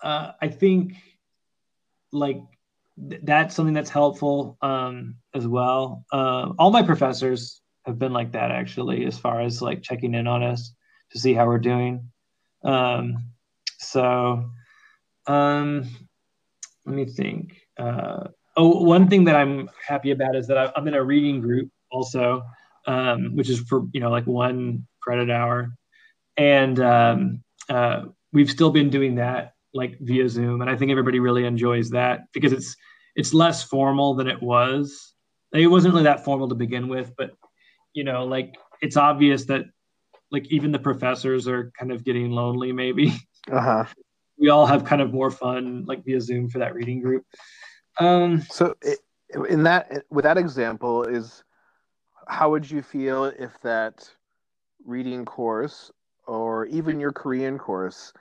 uh, 0.03 0.33
I 0.41 0.49
think 0.49 0.95
like 2.13 2.41
that's 2.97 3.55
something 3.55 3.75
that's 3.75 3.91
helpful 3.91 4.57
um, 4.63 5.17
as 5.35 5.47
well. 5.47 6.05
Uh, 6.13 6.53
all 6.59 6.71
my 6.71 6.83
professors 6.83 7.61
have 7.85 7.99
been 7.99 8.13
like 8.13 8.33
that 8.33 8.51
actually, 8.51 9.05
as 9.05 9.19
far 9.19 9.41
as 9.41 9.61
like 9.61 9.83
checking 9.83 10.15
in 10.15 10.27
on 10.27 10.43
us 10.43 10.73
to 11.13 11.19
see 11.19 11.35
how 11.35 11.47
we're 11.47 11.59
doing. 11.59 12.11
Um, 12.65 13.31
so, 13.79 14.51
um, 15.27 15.89
let 16.87 16.95
me 16.95 17.05
think. 17.05 17.61
Uh, 17.79 18.29
oh, 18.57 18.83
one 18.83 19.09
thing 19.09 19.25
that 19.25 19.37
I'm 19.37 19.69
happy 19.87 20.11
about 20.11 20.35
is 20.35 20.47
that 20.49 20.59
I, 20.59 20.73
am 20.77 20.89
in 20.89 20.95
a 20.95 21.05
reading 21.05 21.41
group 21.41 21.71
also, 21.91 22.43
um, 22.87 23.37
which 23.37 23.51
is 23.51 23.61
for 23.61 23.87
you 23.93 24.01
know 24.01 24.11
like 24.11 24.27
one 24.27 24.87
credit 25.01 25.31
hour, 25.31 25.71
and 26.37 26.81
um, 26.81 27.45
uh, 27.69 28.05
we've 28.33 28.51
still 28.51 28.71
been 28.71 28.89
doing 28.89 29.17
that 29.17 29.56
like 29.77 29.99
via 30.01 30.29
Zoom, 30.29 30.63
and 30.63 30.71
I 30.71 30.77
think 30.77 30.91
everybody 30.91 31.21
really 31.21 31.45
enjoys 31.45 31.91
that 31.91 32.21
because 32.33 32.53
it's 32.53 32.77
it's 33.15 33.33
less 33.33 33.63
formal 33.63 34.15
than 34.15 34.27
it 34.27 34.43
was. 34.43 35.15
It 35.53 35.67
wasn't 35.69 35.95
really 35.95 36.05
that 36.05 36.25
formal 36.25 36.49
to 36.49 36.55
begin 36.55 36.89
with, 36.89 37.13
but 37.17 37.31
you 37.93 38.05
know, 38.05 38.25
like 38.25 38.55
it's 38.81 38.97
obvious 38.97 39.45
that 39.47 39.65
like 40.31 40.47
even 40.51 40.73
the 40.73 40.79
professors 40.79 41.47
are 41.47 41.71
kind 41.79 41.93
of 41.93 42.05
getting 42.05 42.31
lonely. 42.31 42.73
Maybe 42.73 43.15
uh-huh. 43.51 43.85
we 44.39 44.49
all 44.49 44.67
have 44.67 44.85
kind 44.85 45.01
of 45.01 45.13
more 45.13 45.31
fun 45.31 45.85
like 45.87 46.05
via 46.05 46.21
Zoom 46.21 46.49
for 46.49 46.59
that 46.59 46.75
reading 46.75 47.01
group. 47.01 47.25
Um, 47.99 48.43
so 48.51 48.75
it, 48.83 48.99
in 49.49 49.63
that 49.65 50.05
with 50.11 50.25
that 50.25 50.39
example 50.39 51.05
is 51.05 51.43
how 52.29 52.51
would 52.51 52.69
you 52.71 52.83
feel 52.83 53.27
if 53.27 53.61
that 53.63 54.09
reading 54.85 55.25
course 55.25 55.91
or 56.27 56.67
even 56.67 57.01
your 57.01 57.13
Korean 57.13 57.59
course 57.59 58.13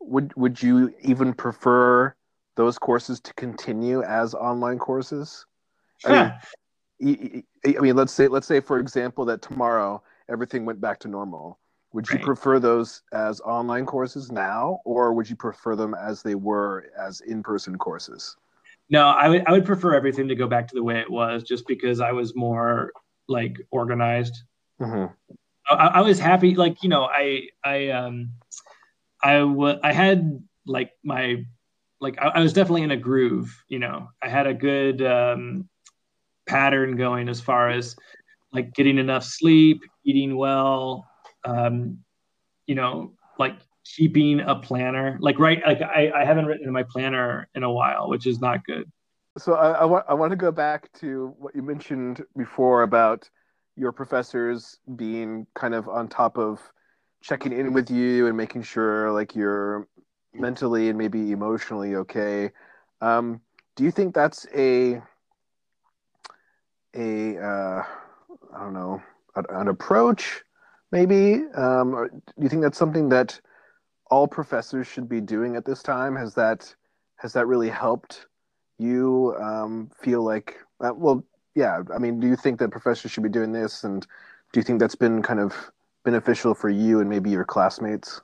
would 0.00 0.34
would 0.36 0.62
you 0.62 0.94
even 1.00 1.32
prefer 1.34 2.14
those 2.56 2.78
courses 2.78 3.20
to 3.20 3.34
continue 3.34 4.02
as 4.02 4.34
online 4.34 4.78
courses? 4.78 5.46
I 6.04 6.10
mean, 6.10 6.32
I 7.02 7.80
mean, 7.80 7.96
let's 7.96 8.12
say 8.12 8.28
let's 8.28 8.46
say 8.46 8.60
for 8.60 8.78
example 8.78 9.24
that 9.26 9.42
tomorrow 9.42 10.02
everything 10.28 10.64
went 10.64 10.80
back 10.80 10.98
to 11.00 11.08
normal. 11.08 11.58
Would 11.92 12.10
you 12.10 12.18
Right. 12.18 12.24
prefer 12.24 12.58
those 12.58 13.02
as 13.12 13.40
online 13.40 13.86
courses 13.86 14.30
now, 14.30 14.80
or 14.84 15.12
would 15.12 15.28
you 15.30 15.36
prefer 15.36 15.74
them 15.76 15.94
as 15.94 16.22
they 16.22 16.34
were 16.34 16.86
as 16.98 17.20
in-person 17.20 17.76
courses? 17.78 18.36
No, 18.90 19.08
I 19.08 19.28
would 19.28 19.44
I 19.46 19.52
would 19.52 19.64
prefer 19.64 19.94
everything 19.94 20.28
to 20.28 20.34
go 20.34 20.46
back 20.46 20.68
to 20.68 20.74
the 20.74 20.82
way 20.82 20.98
it 21.00 21.10
was, 21.10 21.42
just 21.42 21.66
because 21.66 22.00
I 22.00 22.12
was 22.12 22.34
more 22.34 22.92
like 23.28 23.56
organized. 23.70 24.42
hmm 24.78 25.06
I, 25.68 25.86
I 25.94 26.00
was 26.02 26.18
happy, 26.18 26.54
like 26.54 26.82
you 26.82 26.88
know, 26.88 27.04
I 27.04 27.48
I 27.64 27.88
um 27.90 28.30
I 29.22 29.42
wa- 29.42 29.78
I 29.82 29.92
had 29.92 30.42
like 30.66 30.92
my 31.04 31.44
like 32.00 32.18
I, 32.20 32.28
I 32.28 32.40
was 32.40 32.52
definitely 32.52 32.82
in 32.82 32.90
a 32.90 32.96
groove. 32.96 33.54
You 33.68 33.78
know, 33.78 34.08
I 34.22 34.28
had 34.28 34.46
a 34.46 34.54
good 34.54 35.02
um, 35.02 35.68
pattern 36.46 36.96
going 36.96 37.28
as 37.28 37.40
far 37.40 37.70
as 37.70 37.96
like 38.52 38.74
getting 38.74 38.98
enough 38.98 39.24
sleep, 39.24 39.82
eating 40.04 40.36
well, 40.36 41.06
um, 41.44 41.98
you 42.66 42.74
know, 42.74 43.12
like 43.38 43.56
keeping 43.84 44.40
a 44.40 44.54
planner. 44.54 45.18
Like 45.20 45.38
right, 45.38 45.60
like 45.66 45.82
I, 45.82 46.10
I 46.14 46.24
haven't 46.24 46.46
written 46.46 46.66
in 46.66 46.72
my 46.72 46.84
planner 46.84 47.48
in 47.54 47.62
a 47.62 47.70
while, 47.70 48.08
which 48.08 48.26
is 48.26 48.40
not 48.40 48.64
good. 48.64 48.90
So 49.38 49.54
I, 49.54 49.72
I 49.72 49.84
want 49.84 50.06
I 50.08 50.14
want 50.14 50.30
to 50.30 50.36
go 50.36 50.50
back 50.50 50.92
to 51.00 51.34
what 51.38 51.54
you 51.54 51.62
mentioned 51.62 52.24
before 52.36 52.82
about 52.82 53.28
your 53.76 53.92
professors 53.92 54.78
being 54.96 55.46
kind 55.54 55.74
of 55.74 55.88
on 55.88 56.08
top 56.08 56.38
of 56.38 56.60
checking 57.22 57.52
in 57.52 57.72
with 57.72 57.90
you 57.90 58.26
and 58.26 58.36
making 58.36 58.62
sure 58.62 59.10
like 59.12 59.34
you're 59.34 59.88
mentally 60.32 60.88
and 60.88 60.98
maybe 60.98 61.32
emotionally 61.32 61.96
okay. 61.96 62.50
Um, 63.00 63.40
do 63.74 63.84
you 63.84 63.90
think 63.90 64.14
that's 64.14 64.46
a 64.54 65.02
a 66.94 67.38
uh, 67.38 67.82
I 68.54 68.58
don't 68.58 68.74
know 68.74 69.02
an, 69.34 69.68
approach 69.68 70.42
maybe? 70.92 71.44
Um, 71.54 71.94
or 71.94 72.08
do 72.08 72.22
you 72.40 72.48
think 72.48 72.62
that's 72.62 72.78
something 72.78 73.08
that 73.10 73.38
all 74.10 74.26
professors 74.26 74.86
should 74.86 75.08
be 75.08 75.20
doing 75.20 75.56
at 75.56 75.64
this 75.64 75.82
time? 75.82 76.16
Has 76.16 76.34
that 76.34 76.74
has 77.16 77.32
that 77.32 77.46
really 77.46 77.68
helped 77.68 78.26
you 78.78 79.34
um, 79.40 79.90
feel 80.00 80.22
like 80.22 80.56
uh, 80.80 80.92
well 80.94 81.24
yeah 81.54 81.80
i 81.94 81.98
mean 81.98 82.20
do 82.20 82.26
you 82.26 82.36
think 82.36 82.58
that 82.58 82.70
professors 82.70 83.10
should 83.10 83.22
be 83.22 83.28
doing 83.28 83.52
this 83.52 83.84
and 83.84 84.06
do 84.52 84.60
you 84.60 84.62
think 84.64 84.78
that's 84.78 84.94
been 84.94 85.22
kind 85.22 85.40
of 85.40 85.54
beneficial 86.10 86.54
for 86.54 86.70
you 86.70 87.00
and 87.00 87.10
maybe 87.10 87.28
your 87.30 87.44
classmates 87.44 88.22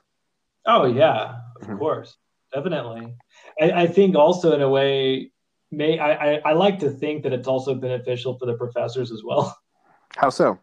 Oh 0.65 0.85
yeah, 0.85 1.35
of 1.61 1.67
Mhm. 1.67 1.77
course, 1.77 2.15
definitely. 2.53 3.17
I, 3.61 3.71
I 3.83 3.87
think 3.87 4.15
also 4.15 4.53
in 4.55 4.61
a 4.61 4.69
way, 4.69 5.29
may 5.71 5.99
I, 5.99 6.11
I 6.35 6.41
I 6.45 6.53
like 6.53 6.79
to 6.79 6.89
think 6.89 7.23
that 7.23 7.33
it's 7.33 7.49
also 7.49 7.75
beneficial 7.75 8.37
for 8.39 8.45
the 8.45 8.53
professors 8.53 9.11
as 9.11 9.21
well. 9.25 9.53
how 10.15 10.29
so 10.29 10.57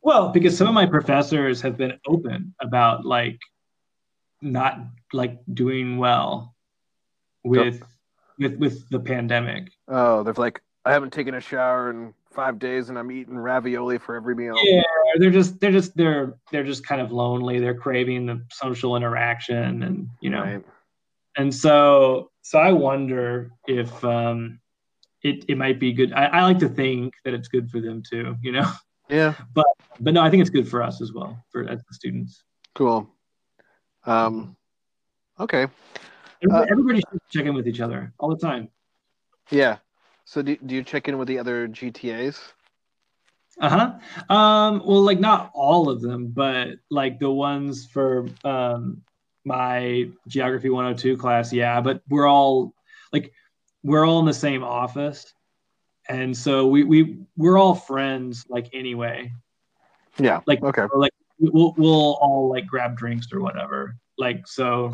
Well, 0.00 0.28
because 0.30 0.56
some 0.56 0.68
of 0.68 0.74
my 0.74 0.86
professors 0.86 1.60
have 1.62 1.76
been 1.76 1.98
open 2.06 2.54
about 2.60 3.04
like 3.04 3.40
not 4.40 4.78
like 5.12 5.40
doing 5.52 5.98
well 5.98 6.54
with 7.42 7.82
with 8.38 8.54
with 8.58 8.88
the 8.90 9.00
pandemic. 9.00 9.72
oh 9.88 10.22
they're 10.22 10.34
like 10.34 10.60
i 10.84 10.92
haven't 10.92 11.12
taken 11.12 11.34
a 11.34 11.40
shower 11.40 11.90
in 11.90 12.14
five 12.36 12.58
days 12.58 12.88
and 12.90 12.98
i'm 12.98 13.10
eating 13.10 13.36
ravioli 13.36 13.98
for 13.98 14.14
every 14.14 14.34
meal 14.34 14.54
Yeah, 14.62 14.82
they're 15.18 15.30
just 15.30 15.58
they're 15.58 15.72
just 15.72 15.96
they're 15.96 16.34
they're 16.52 16.62
just 16.72 16.86
kind 16.86 17.00
of 17.00 17.10
lonely. 17.10 17.58
They're 17.58 17.74
craving 17.74 18.26
the 18.26 18.44
social 18.52 18.94
interaction 18.96 19.82
and 19.82 20.08
you 20.20 20.30
know 20.30 20.42
right 20.42 20.64
and 21.38 21.52
so 21.54 22.30
so 22.42 22.58
I 22.58 22.72
wonder 22.72 23.50
if 23.66 24.04
um 24.04 24.60
it, 25.22 25.44
it 25.48 25.56
might 25.58 25.80
be 25.80 25.92
good. 25.92 26.12
I, 26.12 26.26
I 26.26 26.42
like 26.42 26.58
to 26.60 26.68
think 26.68 27.14
that 27.24 27.34
it's 27.34 27.48
good 27.48 27.68
for 27.70 27.80
them 27.80 28.02
too, 28.08 28.36
you 28.42 28.52
know. 28.52 28.70
yeah 29.08 29.34
But 29.54 29.66
but 29.98 30.12
no, 30.14 30.20
I 30.22 30.30
think 30.30 30.42
it's 30.42 30.50
good 30.50 30.68
for 30.68 30.82
us 30.82 31.00
as 31.00 31.12
well, 31.12 31.42
for 31.50 31.66
as 31.68 31.80
the 31.88 31.94
students. 31.94 32.44
cool 32.74 33.08
um 34.04 34.54
okay 35.40 35.66
Everybody, 36.42 36.70
everybody 36.70 36.98
should 37.00 37.20
check 37.30 37.46
in 37.46 37.54
with 37.54 37.66
each 37.66 37.80
other 37.80 38.12
all 38.18 38.28
the 38.28 38.36
time. 38.48 38.68
yeah 39.50 39.78
so 40.26 40.42
do, 40.42 40.56
do 40.56 40.74
you 40.74 40.82
check 40.82 41.08
in 41.08 41.16
with 41.16 41.28
the 41.28 41.38
other 41.38 41.66
gtas 41.68 42.38
Uh 43.58 43.68
huh. 43.70 44.34
Um, 44.34 44.82
well, 44.84 45.00
like 45.00 45.18
not 45.20 45.50
all 45.54 45.88
of 45.88 46.02
them, 46.02 46.26
but 46.28 46.76
like 46.90 47.18
the 47.18 47.30
ones 47.30 47.86
for 47.86 48.26
um 48.44 49.02
my 49.46 50.10
geography 50.26 50.68
102 50.68 51.16
class, 51.16 51.52
yeah. 51.52 51.80
But 51.80 52.02
we're 52.10 52.26
all 52.26 52.74
like 53.12 53.32
we're 53.82 54.04
all 54.04 54.20
in 54.20 54.26
the 54.26 54.34
same 54.34 54.62
office, 54.62 55.32
and 56.08 56.36
so 56.36 56.66
we 56.66 56.84
we 56.84 57.18
we're 57.36 57.56
all 57.56 57.74
friends 57.74 58.44
like 58.50 58.68
anyway. 58.74 59.32
yeah 60.18 60.40
Like 60.46 60.62
okay 60.62 60.86
like 60.94 61.12
we'll 61.38 61.74
we'll 61.78 62.18
all 62.20 62.50
like 62.50 62.66
grab 62.66 62.96
drinks 62.96 63.28
or 63.32 63.40
whatever. 63.40 63.96
Like 64.18 64.46
so, 64.46 64.92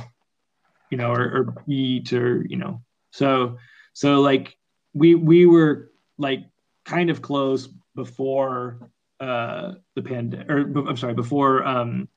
you 0.90 0.98
know, 0.98 1.10
or, 1.10 1.22
or 1.22 1.54
eat 1.66 2.12
or 2.12 2.44
you 2.46 2.56
know. 2.56 2.82
So 3.10 3.58
so 3.94 4.20
like 4.20 4.56
we 4.94 5.14
we 5.14 5.46
were 5.46 5.90
like 6.18 6.44
kind 6.84 7.10
of 7.10 7.22
close 7.22 7.68
before 7.94 8.90
uh 9.20 9.72
the 9.94 10.02
pandemic 10.02 10.48
or 10.50 10.60
I'm 10.88 10.96
sorry 10.96 11.14
before 11.14 11.64
um 11.64 12.08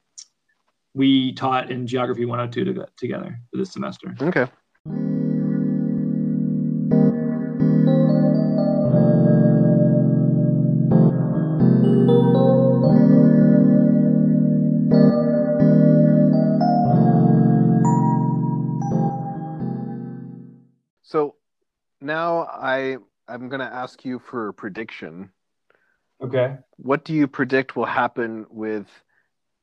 we 0.93 1.33
taught 1.33 1.71
in 1.71 1.85
geography 1.85 2.25
102 2.25 2.73
to, 2.73 2.87
together 2.97 3.37
for 3.51 3.57
this 3.57 3.71
semester. 3.71 4.15
okay 4.21 4.47
now 22.05 22.47
i 22.51 22.97
i'm 23.27 23.49
going 23.49 23.59
to 23.59 23.65
ask 23.65 24.05
you 24.05 24.19
for 24.19 24.49
a 24.49 24.53
prediction 24.53 25.29
Okay. 26.21 26.57
what 26.77 27.03
do 27.03 27.13
you 27.13 27.27
predict 27.27 27.75
will 27.75 27.85
happen 27.85 28.45
with 28.49 28.87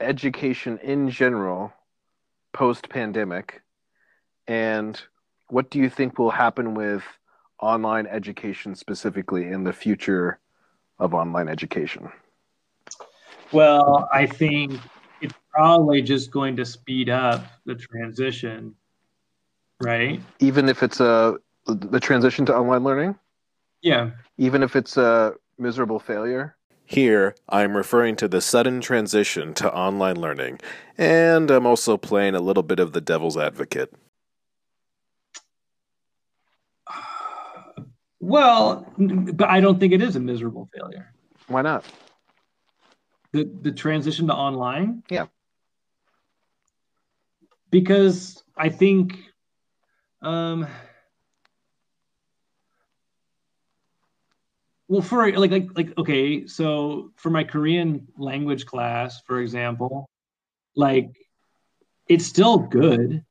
education 0.00 0.78
in 0.82 1.08
general 1.08 1.72
post 2.52 2.88
pandemic? 2.88 3.62
And 4.46 5.00
what 5.48 5.70
do 5.70 5.78
you 5.78 5.88
think 5.88 6.18
will 6.18 6.30
happen 6.30 6.74
with 6.74 7.02
online 7.60 8.06
education 8.06 8.74
specifically 8.74 9.46
in 9.46 9.64
the 9.64 9.72
future 9.72 10.38
of 10.98 11.14
online 11.14 11.48
education? 11.48 12.10
Well, 13.52 14.08
I 14.12 14.26
think 14.26 14.80
it's 15.20 15.34
probably 15.50 16.02
just 16.02 16.30
going 16.30 16.56
to 16.56 16.64
speed 16.64 17.08
up 17.08 17.44
the 17.66 17.74
transition, 17.74 18.74
right? 19.80 20.20
Even 20.40 20.68
if 20.68 20.82
it's 20.82 21.00
a 21.00 21.36
the 21.66 22.00
transition 22.00 22.46
to 22.46 22.54
online 22.56 22.84
learning, 22.84 23.14
Yeah. 23.82 24.10
even 24.36 24.62
if 24.62 24.76
it's 24.76 24.96
a 24.96 25.34
miserable 25.58 25.98
failure? 25.98 26.56
Here, 26.84 27.34
I'm 27.48 27.76
referring 27.76 28.16
to 28.16 28.28
the 28.28 28.40
sudden 28.40 28.80
transition 28.80 29.54
to 29.54 29.72
online 29.72 30.20
learning, 30.20 30.60
and 30.98 31.50
I'm 31.50 31.66
also 31.66 31.96
playing 31.96 32.34
a 32.34 32.40
little 32.40 32.62
bit 32.62 32.80
of 32.80 32.92
the 32.92 33.00
devil's 33.00 33.36
advocate. 33.38 33.94
Well, 38.20 38.86
but 38.98 39.48
I 39.48 39.60
don't 39.60 39.80
think 39.80 39.92
it 39.92 40.00
is 40.02 40.14
a 40.16 40.20
miserable 40.20 40.68
failure. 40.74 41.12
Why 41.48 41.62
not? 41.62 41.84
The 43.32 43.50
the 43.62 43.72
transition 43.72 44.28
to 44.28 44.34
online. 44.34 45.02
Yeah. 45.08 45.26
Because 47.70 48.42
I 48.56 48.68
think, 48.68 49.18
um, 50.20 50.66
well, 54.92 55.00
for 55.00 55.32
like 55.38 55.50
like 55.50 55.68
like 55.74 55.96
okay, 55.96 56.46
so 56.46 57.12
for 57.16 57.30
my 57.30 57.44
Korean 57.44 58.06
language 58.18 58.66
class, 58.66 59.22
for 59.22 59.40
example, 59.40 60.04
like 60.76 61.16
it's 62.08 62.26
still 62.26 62.58
good. 62.58 63.24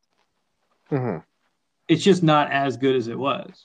hmm 0.89 1.17
It's 1.87 2.03
just 2.03 2.23
not 2.23 2.51
as 2.51 2.77
good 2.77 2.95
as 2.95 3.07
it 3.07 3.17
was. 3.17 3.63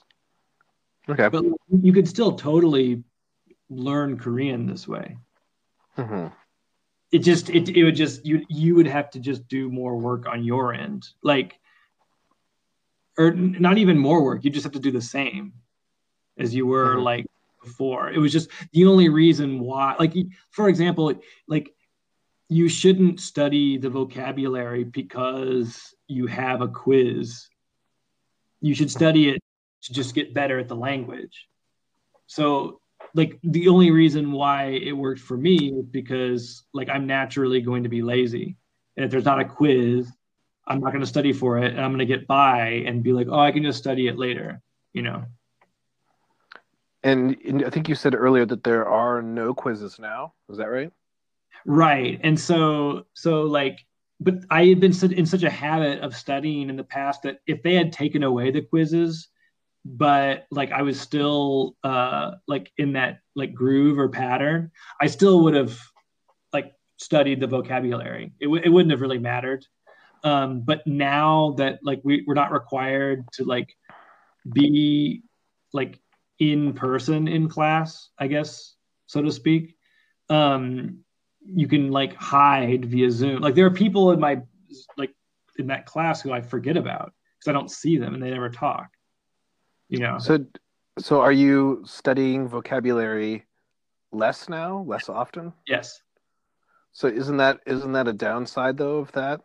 Okay. 1.09 1.27
But 1.29 1.43
you 1.71 1.91
could 1.91 2.07
still 2.07 2.33
totally 2.33 3.03
learn 3.67 4.19
Korean 4.19 4.67
this 4.67 4.87
way. 4.87 5.17
hmm 5.95 6.27
it 7.09 7.19
just 7.19 7.49
it, 7.49 7.69
it 7.69 7.83
would 7.85 7.95
just 7.95 8.25
you 8.25 8.45
you 8.49 8.75
would 8.75 8.85
have 8.85 9.09
to 9.09 9.19
just 9.19 9.47
do 9.47 9.69
more 9.71 9.95
work 9.97 10.27
on 10.27 10.43
your 10.43 10.73
end 10.73 11.07
like 11.23 11.57
or 13.17 13.31
not 13.31 13.77
even 13.77 13.97
more 13.97 14.21
work 14.23 14.43
you 14.43 14.51
just 14.51 14.65
have 14.65 14.73
to 14.73 14.85
do 14.87 14.91
the 14.91 15.01
same 15.01 15.53
as 16.37 16.53
you 16.53 16.67
were 16.67 16.95
Mhm. 16.97 17.03
like 17.03 17.25
before 17.63 18.09
it 18.09 18.17
was 18.17 18.31
just 18.31 18.49
the 18.71 18.85
only 18.85 19.09
reason 19.09 19.59
why 19.59 19.95
like 19.99 20.13
for 20.51 20.69
example 20.69 21.13
like 21.47 21.69
you 22.49 22.69
shouldn't 22.69 23.19
study 23.19 23.77
the 23.77 23.89
vocabulary 23.89 24.83
because 24.83 25.93
you 26.07 26.27
have 26.27 26.61
a 26.61 26.67
quiz 26.67 27.47
you 28.61 28.73
should 28.73 28.91
study 28.91 29.29
it 29.29 29.41
to 29.81 29.93
just 29.93 30.15
get 30.15 30.33
better 30.33 30.59
at 30.59 30.67
the 30.67 30.75
language 30.75 31.47
so 32.27 32.79
like 33.13 33.39
the 33.43 33.67
only 33.67 33.91
reason 33.91 34.31
why 34.31 34.65
it 34.65 34.91
worked 34.91 35.21
for 35.21 35.37
me 35.37 35.73
is 35.79 35.85
because 35.85 36.63
like 36.73 36.89
I'm 36.89 37.07
naturally 37.07 37.61
going 37.61 37.83
to 37.83 37.89
be 37.89 38.01
lazy. 38.01 38.55
And 38.95 39.05
if 39.05 39.11
there's 39.11 39.25
not 39.25 39.39
a 39.39 39.45
quiz, 39.45 40.11
I'm 40.67 40.79
not 40.79 40.91
going 40.91 41.01
to 41.01 41.07
study 41.07 41.33
for 41.33 41.57
it 41.59 41.71
and 41.71 41.81
I'm 41.81 41.91
going 41.91 41.99
to 41.99 42.05
get 42.05 42.27
by 42.27 42.83
and 42.85 43.03
be 43.03 43.13
like, 43.13 43.27
oh, 43.29 43.39
I 43.39 43.51
can 43.51 43.63
just 43.63 43.79
study 43.79 44.07
it 44.07 44.17
later, 44.17 44.61
you 44.93 45.01
know? 45.01 45.23
And, 47.03 47.37
I 47.65 47.69
think 47.69 47.87
you 47.87 47.95
said 47.95 48.15
earlier 48.15 48.45
that 48.45 48.63
there 48.63 48.87
are 48.87 49.21
no 49.21 49.53
quizzes 49.53 49.99
now. 49.99 50.33
Is 50.49 50.57
that 50.57 50.69
right? 50.69 50.91
Right. 51.65 52.19
And 52.23 52.39
so, 52.39 53.05
so 53.13 53.43
like, 53.43 53.79
but 54.19 54.35
I 54.49 54.65
had 54.65 54.79
been 54.79 54.93
in 55.11 55.25
such 55.25 55.43
a 55.43 55.49
habit 55.49 55.99
of 55.99 56.15
studying 56.15 56.69
in 56.69 56.75
the 56.75 56.83
past 56.83 57.21
that 57.21 57.39
if 57.45 57.61
they 57.61 57.75
had 57.75 57.93
taken 57.93 58.23
away 58.23 58.49
the 58.51 58.61
quizzes, 58.61 59.27
but 59.85 60.47
like 60.51 60.71
I 60.71 60.81
was 60.81 60.99
still 60.99 61.75
uh, 61.83 62.31
like 62.47 62.71
in 62.77 62.93
that 62.93 63.19
like 63.35 63.53
groove 63.53 63.99
or 63.99 64.09
pattern, 64.09 64.71
I 64.99 65.07
still 65.07 65.43
would 65.43 65.53
have 65.53 65.79
like 66.51 66.73
studied 66.97 67.39
the 67.39 67.47
vocabulary. 67.47 68.33
It, 68.39 68.45
w- 68.45 68.61
it 68.63 68.69
wouldn't 68.69 68.91
have 68.91 69.01
really 69.01 69.19
mattered. 69.19 69.65
Um, 70.23 70.61
but 70.61 70.85
now 70.87 71.53
that 71.57 71.79
like 71.83 72.01
we, 72.03 72.23
we're 72.25 72.33
not 72.33 72.51
required 72.51 73.25
to 73.33 73.45
like 73.45 73.77
be 74.51 75.21
like 75.73 75.99
in 76.39 76.73
person 76.73 77.27
in 77.27 77.49
class, 77.49 78.09
I 78.17 78.27
guess, 78.27 78.75
so 79.05 79.21
to 79.21 79.31
speak. 79.31 79.75
Um, 80.29 80.99
you 81.41 81.67
can 81.67 81.91
like 81.91 82.15
hide 82.15 82.85
via 82.85 83.09
Zoom. 83.09 83.41
Like 83.41 83.55
there 83.55 83.65
are 83.65 83.71
people 83.71 84.11
in 84.11 84.19
my 84.19 84.41
like 84.97 85.13
in 85.57 85.67
that 85.67 85.85
class 85.85 86.21
who 86.21 86.31
I 86.31 86.41
forget 86.41 86.77
about 86.77 87.13
because 87.39 87.49
I 87.49 87.53
don't 87.53 87.71
see 87.71 87.97
them 87.97 88.13
and 88.13 88.21
they 88.21 88.29
never 88.29 88.49
talk 88.49 88.89
you 89.89 89.99
know 89.99 90.17
so 90.17 90.45
so 90.99 91.21
are 91.21 91.31
you 91.31 91.83
studying 91.85 92.47
vocabulary 92.47 93.45
less 94.11 94.49
now 94.49 94.83
less 94.87 95.09
often 95.09 95.53
yes 95.67 96.01
so 96.91 97.07
isn't 97.07 97.37
that 97.37 97.59
isn't 97.65 97.91
that 97.93 98.07
a 98.07 98.13
downside 98.13 98.77
though 98.77 98.97
of 98.97 99.11
that 99.13 99.41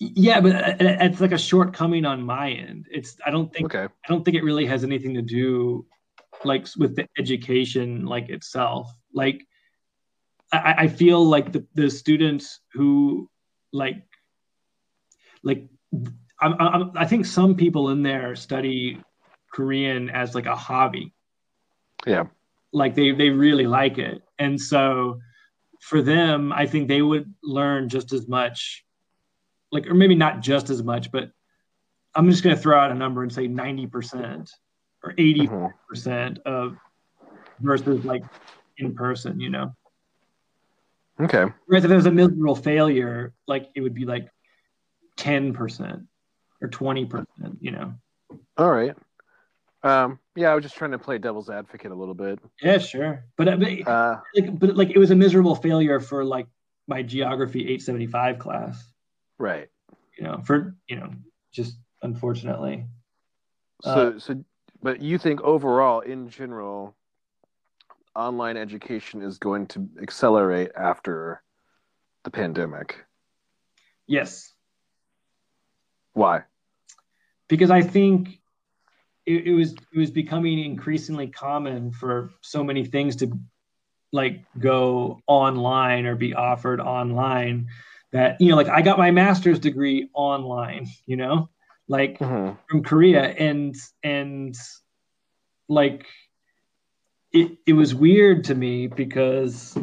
yeah 0.00 0.40
but 0.40 0.54
uh, 0.56 0.74
it's 0.80 1.20
like 1.20 1.32
a 1.32 1.38
shortcoming 1.38 2.04
on 2.04 2.22
my 2.22 2.50
end 2.50 2.86
it's 2.90 3.16
i 3.24 3.30
don't 3.30 3.52
think 3.52 3.66
okay 3.66 3.84
i 3.84 4.08
don't 4.08 4.24
think 4.24 4.36
it 4.36 4.42
really 4.42 4.66
has 4.66 4.82
anything 4.82 5.14
to 5.14 5.22
do 5.22 5.86
like 6.44 6.66
with 6.78 6.96
the 6.96 7.06
education 7.18 8.06
like 8.06 8.28
itself 8.30 8.90
like 9.14 9.46
i, 10.52 10.74
I 10.78 10.88
feel 10.88 11.22
like 11.24 11.52
the, 11.52 11.66
the 11.74 11.90
students 11.90 12.60
who 12.72 13.28
like 13.72 14.02
like 15.42 15.68
I'm, 16.42 16.54
I'm, 16.58 16.92
I 16.96 17.06
think 17.06 17.26
some 17.26 17.54
people 17.54 17.90
in 17.90 18.02
there 18.02 18.34
study 18.34 19.02
Korean 19.52 20.08
as 20.10 20.34
like 20.34 20.46
a 20.46 20.56
hobby. 20.56 21.12
Yeah. 22.06 22.24
Like 22.72 22.94
they 22.94 23.12
they 23.12 23.30
really 23.30 23.66
like 23.66 23.98
it. 23.98 24.22
And 24.38 24.60
so 24.60 25.20
for 25.80 26.02
them, 26.02 26.52
I 26.52 26.66
think 26.66 26.88
they 26.88 27.02
would 27.02 27.34
learn 27.42 27.88
just 27.88 28.12
as 28.12 28.28
much 28.28 28.84
like 29.72 29.86
or 29.86 29.94
maybe 29.94 30.14
not 30.14 30.40
just 30.40 30.70
as 30.70 30.82
much, 30.82 31.12
but 31.12 31.30
I'm 32.14 32.28
just 32.30 32.42
going 32.42 32.56
to 32.56 32.60
throw 32.60 32.78
out 32.78 32.90
a 32.90 32.94
number 32.94 33.22
and 33.22 33.32
say 33.32 33.46
90% 33.46 34.48
or 35.04 35.12
80% 35.12 35.48
mm 35.48 35.48
hmm 35.48 36.48
of 36.50 36.76
versus 37.60 38.04
like 38.04 38.22
in 38.78 38.94
person, 38.94 39.40
you 39.40 39.50
know. 39.50 39.74
Okay. 41.20 41.44
Whereas 41.66 41.84
if 41.84 41.90
it 41.90 41.96
was 41.96 42.06
a 42.06 42.10
miserable 42.10 42.56
failure, 42.56 43.34
like 43.46 43.68
it 43.74 43.82
would 43.82 43.94
be 43.94 44.06
like 44.06 44.28
10% 45.18 46.06
or 46.62 46.68
20%, 46.68 47.26
you 47.60 47.70
know. 47.70 47.94
All 48.56 48.70
right. 48.70 48.94
Um, 49.82 50.18
yeah, 50.36 50.50
I 50.50 50.54
was 50.54 50.62
just 50.62 50.76
trying 50.76 50.92
to 50.92 50.98
play 50.98 51.18
devil's 51.18 51.50
advocate 51.50 51.90
a 51.90 51.94
little 51.94 52.14
bit. 52.14 52.38
Yeah, 52.62 52.78
sure. 52.78 53.24
But, 53.36 53.48
uh, 53.48 53.56
but, 53.56 53.88
uh, 53.88 54.16
like, 54.34 54.58
but 54.58 54.76
like 54.76 54.90
it 54.90 54.98
was 54.98 55.10
a 55.10 55.16
miserable 55.16 55.54
failure 55.54 56.00
for 56.00 56.24
like 56.24 56.46
my 56.86 57.02
geography 57.02 57.60
875 57.60 58.38
class. 58.38 58.89
Right. 59.40 59.68
You 60.16 60.24
know, 60.24 60.40
for, 60.44 60.76
you 60.88 60.96
know, 60.96 61.10
just 61.52 61.76
unfortunately. 62.02 62.86
So, 63.82 63.90
uh, 63.90 64.18
so, 64.18 64.44
but 64.82 65.02
you 65.02 65.18
think 65.18 65.40
overall, 65.40 66.00
in 66.00 66.28
general, 66.28 66.94
online 68.14 68.56
education 68.56 69.22
is 69.22 69.38
going 69.38 69.66
to 69.68 69.88
accelerate 70.00 70.70
after 70.76 71.42
the 72.22 72.30
pandemic? 72.30 73.04
Yes. 74.06 74.52
Why? 76.12 76.44
because 77.50 77.70
I 77.70 77.82
think 77.82 78.40
it, 79.26 79.48
it, 79.48 79.52
was 79.52 79.72
it 79.72 79.98
was 79.98 80.10
becoming 80.10 80.60
increasingly 80.60 81.26
common 81.26 81.90
for 81.90 82.30
so 82.40 82.64
many 82.64 82.86
things 82.86 83.16
to 83.16 83.32
like 84.12 84.44
go 84.58 85.20
online 85.26 86.06
or 86.06 86.14
be 86.14 86.32
offered 86.32 86.80
online 86.80 87.68
that 88.12 88.40
you 88.40 88.48
know 88.48 88.56
like 88.56 88.68
I 88.68 88.82
got 88.82 88.98
my 88.98 89.10
master's 89.10 89.58
degree 89.58 90.08
online 90.14 90.88
you 91.06 91.16
know 91.16 91.48
like 91.88 92.18
mm-hmm. 92.18 92.56
from 92.68 92.82
Korea 92.82 93.22
and 93.22 93.74
and 94.02 94.56
like 95.68 96.06
it 97.32 97.58
it 97.66 97.72
was 97.72 97.94
weird 97.94 98.44
to 98.44 98.54
me 98.54 98.86
because 98.86 99.76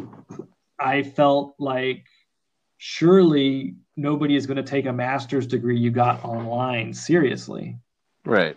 I 0.78 1.02
felt 1.02 1.54
like 1.58 2.04
surely 2.76 3.76
nobody 3.96 4.36
is 4.36 4.46
going 4.46 4.56
to 4.56 4.62
take 4.62 4.86
a 4.86 4.92
master's 4.92 5.46
degree 5.46 5.78
you 5.78 5.90
got 5.90 6.24
online 6.24 6.94
seriously. 6.94 7.76
Right. 8.24 8.56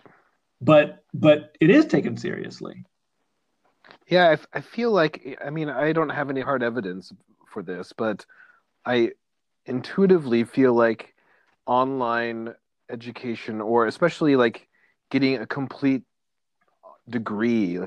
But 0.60 1.04
but 1.12 1.56
it 1.60 1.70
is 1.70 1.86
taken 1.86 2.16
seriously. 2.16 2.84
Yeah, 4.06 4.36
I, 4.52 4.58
I 4.58 4.60
feel 4.60 4.92
like 4.92 5.38
I 5.44 5.50
mean 5.50 5.68
I 5.68 5.92
don't 5.92 6.10
have 6.10 6.30
any 6.30 6.40
hard 6.40 6.62
evidence 6.62 7.12
for 7.52 7.62
this, 7.62 7.92
but 7.96 8.24
I 8.86 9.12
intuitively 9.66 10.44
feel 10.44 10.74
like 10.74 11.14
online 11.66 12.54
education 12.90 13.60
or 13.60 13.86
especially 13.86 14.36
like 14.36 14.68
getting 15.10 15.36
a 15.36 15.46
complete 15.46 16.02
degree 17.08 17.78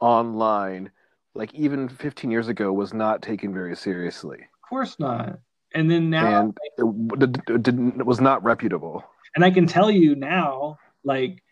online 0.00 0.90
like 1.34 1.54
even 1.54 1.88
15 1.88 2.30
years 2.30 2.48
ago 2.48 2.72
was 2.72 2.92
not 2.92 3.22
taken 3.22 3.54
very 3.54 3.74
seriously. 3.76 4.38
Of 4.38 4.68
course 4.68 4.96
not 4.98 5.38
and 5.74 5.90
then 5.90 6.10
now 6.10 6.40
and 6.40 6.58
it, 6.76 7.42
it, 7.48 7.62
didn't 7.62 8.00
it 8.00 8.06
was 8.06 8.20
not 8.20 8.42
reputable 8.42 9.04
and 9.34 9.44
i 9.44 9.50
can 9.50 9.66
tell 9.66 9.90
you 9.90 10.14
now 10.14 10.78
like 11.04 11.42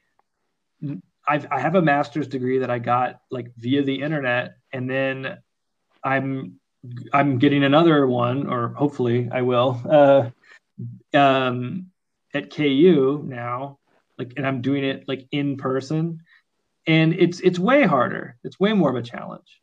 I've, 1.27 1.47
i 1.51 1.61
have 1.61 1.75
a 1.75 1.83
master's 1.83 2.29
degree 2.29 2.59
that 2.59 2.71
i 2.71 2.79
got 2.79 3.21
like 3.31 3.53
via 3.57 3.83
the 3.83 4.03
internet 4.03 4.57
and 4.73 4.89
then 4.89 5.39
i'm 6.03 6.59
i'm 7.13 7.39
getting 7.39 7.65
another 7.65 8.07
one 8.07 8.47
or 8.47 8.69
hopefully 8.69 9.29
i 9.33 9.43
will 9.43 9.81
uh, 9.91 10.31
um, 11.17 11.87
at 12.33 12.51
ku 12.51 13.23
now 13.27 13.79
like 14.19 14.35
and 14.37 14.47
i'm 14.47 14.61
doing 14.61 14.85
it 14.85 15.09
like 15.09 15.27
in 15.33 15.57
person. 15.57 16.21
And 16.87 17.13
it's 17.15 17.41
it's 17.41 17.59
way 17.59 17.83
harder. 17.83 18.37
It's 18.43 18.59
way 18.59 18.73
more 18.73 18.91
of 18.91 18.97
a 18.97 19.03
challenge. 19.03 19.61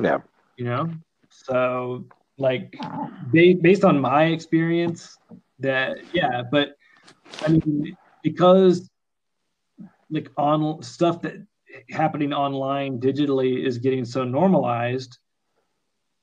Yeah. 0.00 0.18
You 0.56 0.64
know? 0.66 0.90
So 1.30 2.06
like 2.38 2.76
based 3.32 3.84
on 3.84 4.00
my 4.00 4.24
experience 4.24 5.16
that 5.60 5.98
yeah 6.12 6.42
but 6.50 6.74
i 7.46 7.48
mean 7.48 7.96
because 8.24 8.90
like 10.10 10.28
on 10.36 10.82
stuff 10.82 11.22
that 11.22 11.34
happening 11.90 12.32
online 12.32 12.98
digitally 12.98 13.64
is 13.64 13.78
getting 13.78 14.04
so 14.04 14.24
normalized 14.24 15.16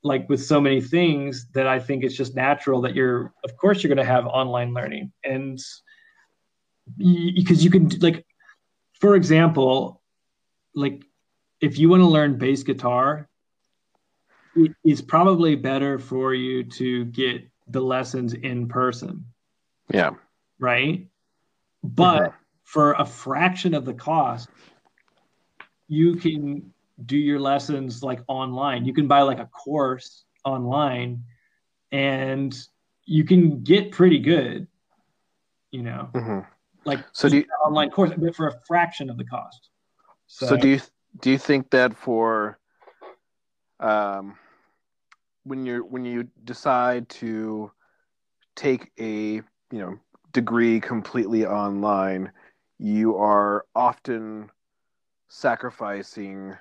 like 0.03 0.27
with 0.29 0.43
so 0.43 0.59
many 0.59 0.81
things 0.81 1.47
that 1.53 1.67
i 1.67 1.79
think 1.79 2.03
it's 2.03 2.15
just 2.15 2.35
natural 2.35 2.81
that 2.81 2.95
you're 2.95 3.33
of 3.43 3.55
course 3.57 3.83
you're 3.83 3.93
going 3.93 4.05
to 4.05 4.11
have 4.11 4.25
online 4.25 4.73
learning 4.73 5.11
and 5.23 5.59
because 6.97 7.63
you 7.63 7.69
can 7.69 7.89
like 7.99 8.25
for 8.99 9.15
example 9.15 10.01
like 10.75 11.03
if 11.59 11.77
you 11.77 11.89
want 11.89 12.01
to 12.01 12.07
learn 12.07 12.37
bass 12.37 12.63
guitar 12.63 13.29
it's 14.83 15.01
probably 15.01 15.55
better 15.55 15.97
for 15.97 16.33
you 16.33 16.63
to 16.63 17.05
get 17.05 17.49
the 17.67 17.81
lessons 17.81 18.33
in 18.33 18.67
person. 18.67 19.25
Yeah. 19.93 20.11
Right. 20.59 21.07
But 21.83 22.19
mm-hmm. 22.19 22.35
for 22.63 22.93
a 22.93 23.05
fraction 23.05 23.73
of 23.73 23.85
the 23.85 23.93
cost, 23.93 24.49
you 25.87 26.15
can 26.15 26.73
do 27.05 27.17
your 27.17 27.39
lessons 27.39 28.03
like 28.03 28.21
online. 28.27 28.85
You 28.85 28.93
can 28.93 29.07
buy 29.07 29.21
like 29.21 29.39
a 29.39 29.45
course 29.47 30.23
online 30.45 31.23
and 31.91 32.55
you 33.05 33.23
can 33.23 33.63
get 33.63 33.91
pretty 33.91 34.19
good, 34.19 34.67
you 35.71 35.83
know, 35.83 36.09
mm-hmm. 36.13 36.39
like 36.85 36.99
so 37.11 37.29
do 37.29 37.37
you, 37.37 37.45
online 37.65 37.89
course, 37.89 38.11
but 38.17 38.35
for 38.35 38.47
a 38.47 38.59
fraction 38.67 39.09
of 39.09 39.17
the 39.17 39.25
cost. 39.25 39.69
So, 40.27 40.47
so 40.47 40.57
do 40.57 40.69
you, 40.69 40.79
do 41.19 41.31
you 41.31 41.37
think 41.37 41.69
that 41.71 41.95
for, 41.95 42.57
um, 43.79 44.37
when 45.43 45.65
you're 45.65 45.83
when 45.83 46.05
you 46.05 46.27
decide 46.43 47.09
to 47.09 47.71
take 48.55 48.91
a 48.99 49.35
you 49.35 49.43
know 49.71 49.99
degree 50.31 50.79
completely 50.79 51.45
online, 51.45 52.31
you 52.77 53.17
are 53.17 53.65
often 53.75 54.49
sacrificing 55.29 56.55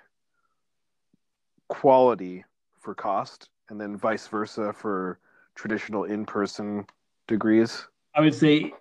quality 1.70 2.44
for 2.80 2.94
cost, 2.94 3.48
and 3.70 3.80
then 3.80 3.96
vice 3.96 4.26
versa 4.26 4.72
for 4.74 5.18
traditional 5.54 6.04
in-person 6.04 6.84
degrees? 7.26 7.86
I 8.14 8.20
would 8.20 8.34
say, 8.34 8.74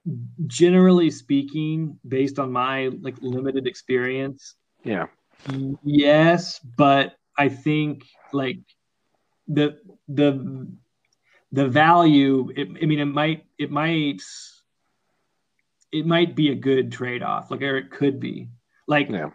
generally 0.47 1.11
speaking, 1.11 1.97
based 2.07 2.39
on 2.39 2.51
my 2.51 2.87
like 3.01 3.15
limited 3.21 3.67
experience, 3.67 4.55
yeah, 4.83 5.05
yes, 5.83 6.59
but 6.59 7.15
I 7.37 7.47
think 7.47 8.03
like 8.33 8.59
the 9.47 9.77
the 10.07 10.67
the 11.51 11.67
value. 11.67 12.51
It, 12.55 12.67
I 12.81 12.85
mean, 12.85 12.99
it 12.99 13.05
might 13.05 13.45
it 13.59 13.69
might 13.69 14.21
it 15.91 16.05
might 16.05 16.35
be 16.35 16.49
a 16.49 16.55
good 16.55 16.91
trade 16.91 17.21
off, 17.21 17.51
like 17.51 17.61
or 17.61 17.77
it 17.77 17.91
could 17.91 18.19
be. 18.19 18.49
Like, 18.87 19.09
yeah. 19.09 19.29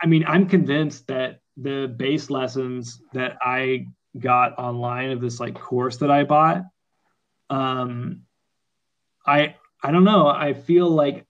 I 0.00 0.06
mean, 0.06 0.24
I'm 0.26 0.46
convinced 0.46 1.06
that 1.08 1.40
the 1.56 1.92
base 1.96 2.30
lessons 2.30 3.02
that 3.12 3.38
I 3.42 3.88
got 4.18 4.58
online 4.58 5.10
of 5.10 5.20
this 5.20 5.40
like 5.40 5.54
course 5.54 5.98
that 5.98 6.10
I 6.10 6.24
bought, 6.24 6.64
um, 7.50 8.22
I 9.26 9.56
I 9.82 9.92
don't 9.92 10.04
know. 10.04 10.28
I 10.28 10.54
feel 10.54 10.88
like 10.88 11.26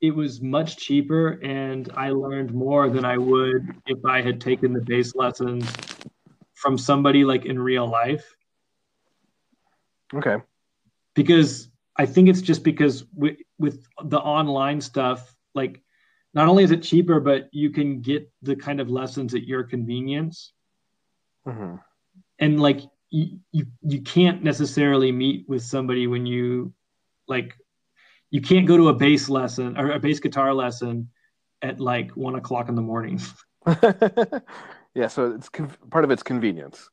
it 0.00 0.14
was 0.14 0.40
much 0.40 0.76
cheaper 0.78 1.40
and 1.42 1.90
I 1.94 2.10
learned 2.10 2.52
more 2.52 2.88
than 2.90 3.04
I 3.04 3.18
would 3.18 3.68
if 3.86 4.04
I 4.04 4.20
had 4.20 4.40
taken 4.40 4.72
the 4.72 4.80
base 4.80 5.14
lessons 5.14 5.70
from 6.54 6.76
somebody 6.76 7.24
like 7.24 7.44
in 7.44 7.58
real 7.58 7.86
life. 7.86 8.34
Okay. 10.12 10.38
Because 11.14 11.68
I 11.96 12.06
think 12.06 12.28
it's 12.28 12.40
just 12.40 12.64
because 12.64 13.04
with, 13.14 13.36
with 13.58 13.86
the 14.02 14.18
online 14.18 14.80
stuff, 14.80 15.36
like 15.54 15.82
not 16.34 16.48
only 16.48 16.64
is 16.64 16.70
it 16.70 16.82
cheaper, 16.82 17.20
but 17.20 17.48
you 17.52 17.70
can 17.70 18.00
get 18.00 18.30
the 18.42 18.56
kind 18.56 18.80
of 18.80 18.88
lessons 18.88 19.34
at 19.34 19.46
your 19.46 19.64
convenience. 19.64 20.52
Mm-hmm. 21.46 21.76
And 22.38 22.60
like 22.60 22.80
you, 23.10 23.40
you, 23.50 23.66
you 23.82 24.00
can't 24.00 24.42
necessarily 24.42 25.12
meet 25.12 25.48
with 25.48 25.62
somebody 25.62 26.06
when 26.06 26.24
you 26.24 26.72
like, 27.28 27.54
you 28.30 28.40
can't 28.40 28.66
go 28.66 28.76
to 28.78 28.88
a 28.88 28.94
bass 28.94 29.28
lesson 29.28 29.78
or 29.78 29.90
a 29.90 30.00
bass 30.00 30.20
guitar 30.20 30.54
lesson 30.54 31.10
at 31.60 31.80
like 31.80 32.10
one 32.12 32.34
o'clock 32.34 32.68
in 32.68 32.74
the 32.74 32.82
morning. 32.82 33.20
yeah. 34.94 35.08
So 35.08 35.32
it's 35.32 35.50
con- 35.50 35.72
part 35.90 36.04
of 36.04 36.10
it's 36.10 36.22
convenience. 36.22 36.88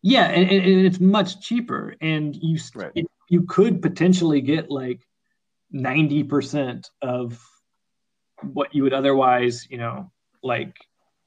Yeah. 0.00 0.26
And, 0.26 0.48
and, 0.48 0.86
it's 0.86 1.00
much 1.00 1.40
cheaper 1.40 1.96
and 2.00 2.36
you, 2.36 2.58
right. 2.76 2.92
it, 2.94 3.06
you 3.28 3.42
could 3.42 3.82
potentially 3.82 4.40
get 4.40 4.70
like 4.70 5.00
90% 5.74 6.88
of 7.02 7.42
what 8.42 8.74
you 8.74 8.82
would 8.82 8.92
otherwise, 8.92 9.66
you 9.70 9.78
know, 9.78 10.10
like 10.42 10.76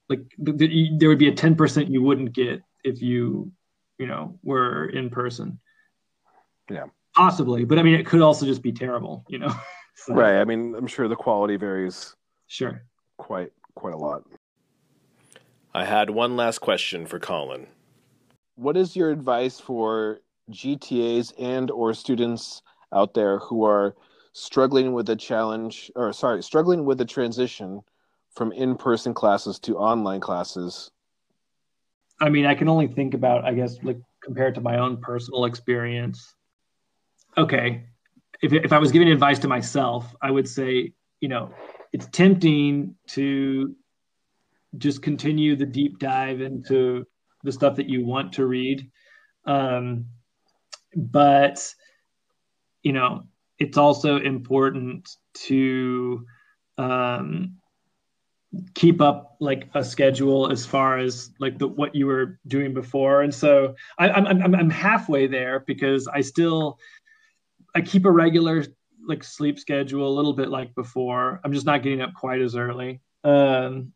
like 0.09 0.33
there 0.37 1.09
would 1.09 1.19
be 1.19 1.29
a 1.29 1.33
10% 1.33 1.89
you 1.89 2.01
wouldn't 2.01 2.33
get 2.33 2.61
if 2.83 3.01
you, 3.01 3.51
you 3.97 4.07
know, 4.07 4.37
were 4.43 4.87
in 4.89 5.09
person. 5.09 5.59
Yeah. 6.69 6.85
Possibly, 7.15 7.65
but 7.65 7.79
I 7.79 7.83
mean 7.83 7.95
it 7.95 8.05
could 8.05 8.21
also 8.21 8.45
just 8.45 8.61
be 8.61 8.71
terrible, 8.71 9.25
you 9.27 9.39
know. 9.39 9.53
so, 9.95 10.13
right. 10.13 10.39
I 10.39 10.45
mean, 10.45 10.75
I'm 10.75 10.87
sure 10.87 11.07
the 11.07 11.15
quality 11.15 11.55
varies 11.57 12.15
sure 12.47 12.83
quite 13.17 13.51
quite 13.75 13.93
a 13.93 13.97
lot. 13.97 14.23
I 15.73 15.85
had 15.85 16.09
one 16.09 16.35
last 16.35 16.59
question 16.59 17.05
for 17.05 17.19
Colin. 17.19 17.67
What 18.55 18.75
is 18.75 18.95
your 18.95 19.11
advice 19.11 19.59
for 19.59 20.19
GTAs 20.51 21.33
and 21.39 21.71
or 21.71 21.93
students 21.93 22.61
out 22.93 23.13
there 23.13 23.39
who 23.39 23.63
are 23.63 23.95
struggling 24.33 24.93
with 24.93 25.05
the 25.05 25.15
challenge 25.15 25.91
or 25.95 26.13
sorry 26.13 26.41
struggling 26.41 26.85
with 26.85 26.97
the 26.97 27.05
transition 27.05 27.81
from 28.33 28.51
in-person 28.53 29.13
classes 29.13 29.59
to 29.59 29.77
online 29.77 30.21
classes. 30.21 30.91
I 32.19 32.29
mean 32.29 32.45
i 32.45 32.55
can 32.55 32.69
only 32.69 32.87
think 32.87 33.13
about 33.13 33.45
i 33.45 33.53
guess 33.53 33.77
like 33.83 33.99
compared 34.23 34.55
to 34.55 34.61
my 34.61 34.77
own 34.77 35.01
personal 35.01 35.45
experience. 35.45 36.35
Okay 37.37 37.83
if, 38.41 38.53
if 38.53 38.73
i 38.73 38.79
was 38.79 38.91
giving 38.91 39.09
advice 39.09 39.39
to 39.39 39.47
myself 39.47 40.15
i 40.21 40.31
would 40.31 40.47
say 40.47 40.91
you 41.19 41.27
know 41.27 41.51
it's 41.93 42.07
tempting 42.07 42.95
to 43.05 43.75
just 44.77 45.01
continue 45.01 45.55
the 45.55 45.65
deep 45.65 45.99
dive 45.99 46.41
into 46.41 47.05
the 47.43 47.51
stuff 47.51 47.75
that 47.75 47.89
you 47.89 48.05
want 48.05 48.33
to 48.33 48.45
read. 48.45 48.89
Um, 49.45 50.05
but 50.95 51.73
you 52.83 52.93
know 52.93 53.23
it's 53.61 53.77
also 53.77 54.19
important 54.19 55.17
to 55.35 56.25
um, 56.79 57.57
keep 58.73 58.99
up 59.01 59.37
like 59.39 59.69
a 59.75 59.83
schedule 59.83 60.51
as 60.51 60.65
far 60.65 60.97
as 60.97 61.29
like 61.39 61.59
the 61.59 61.67
what 61.67 61.93
you 61.93 62.07
were 62.07 62.39
doing 62.47 62.73
before. 62.73 63.21
And 63.21 63.33
so 63.33 63.75
I, 63.99 64.09
I'm, 64.09 64.25
I'm 64.25 64.55
i'm 64.55 64.69
halfway 64.69 65.27
there 65.27 65.63
because 65.67 66.07
i 66.07 66.21
still 66.21 66.79
i 67.75 67.81
keep 67.81 68.05
a 68.05 68.11
regular 68.11 68.65
like 69.07 69.23
sleep 69.23 69.59
schedule 69.59 70.07
a 70.07 70.15
little 70.17 70.33
bit 70.33 70.49
like 70.49 70.73
before. 70.73 71.39
I'm 71.43 71.53
just 71.53 71.65
not 71.67 71.83
getting 71.83 72.01
up 72.01 72.15
quite 72.15 72.41
as 72.41 72.55
early. 72.55 72.99
Um 73.23 73.93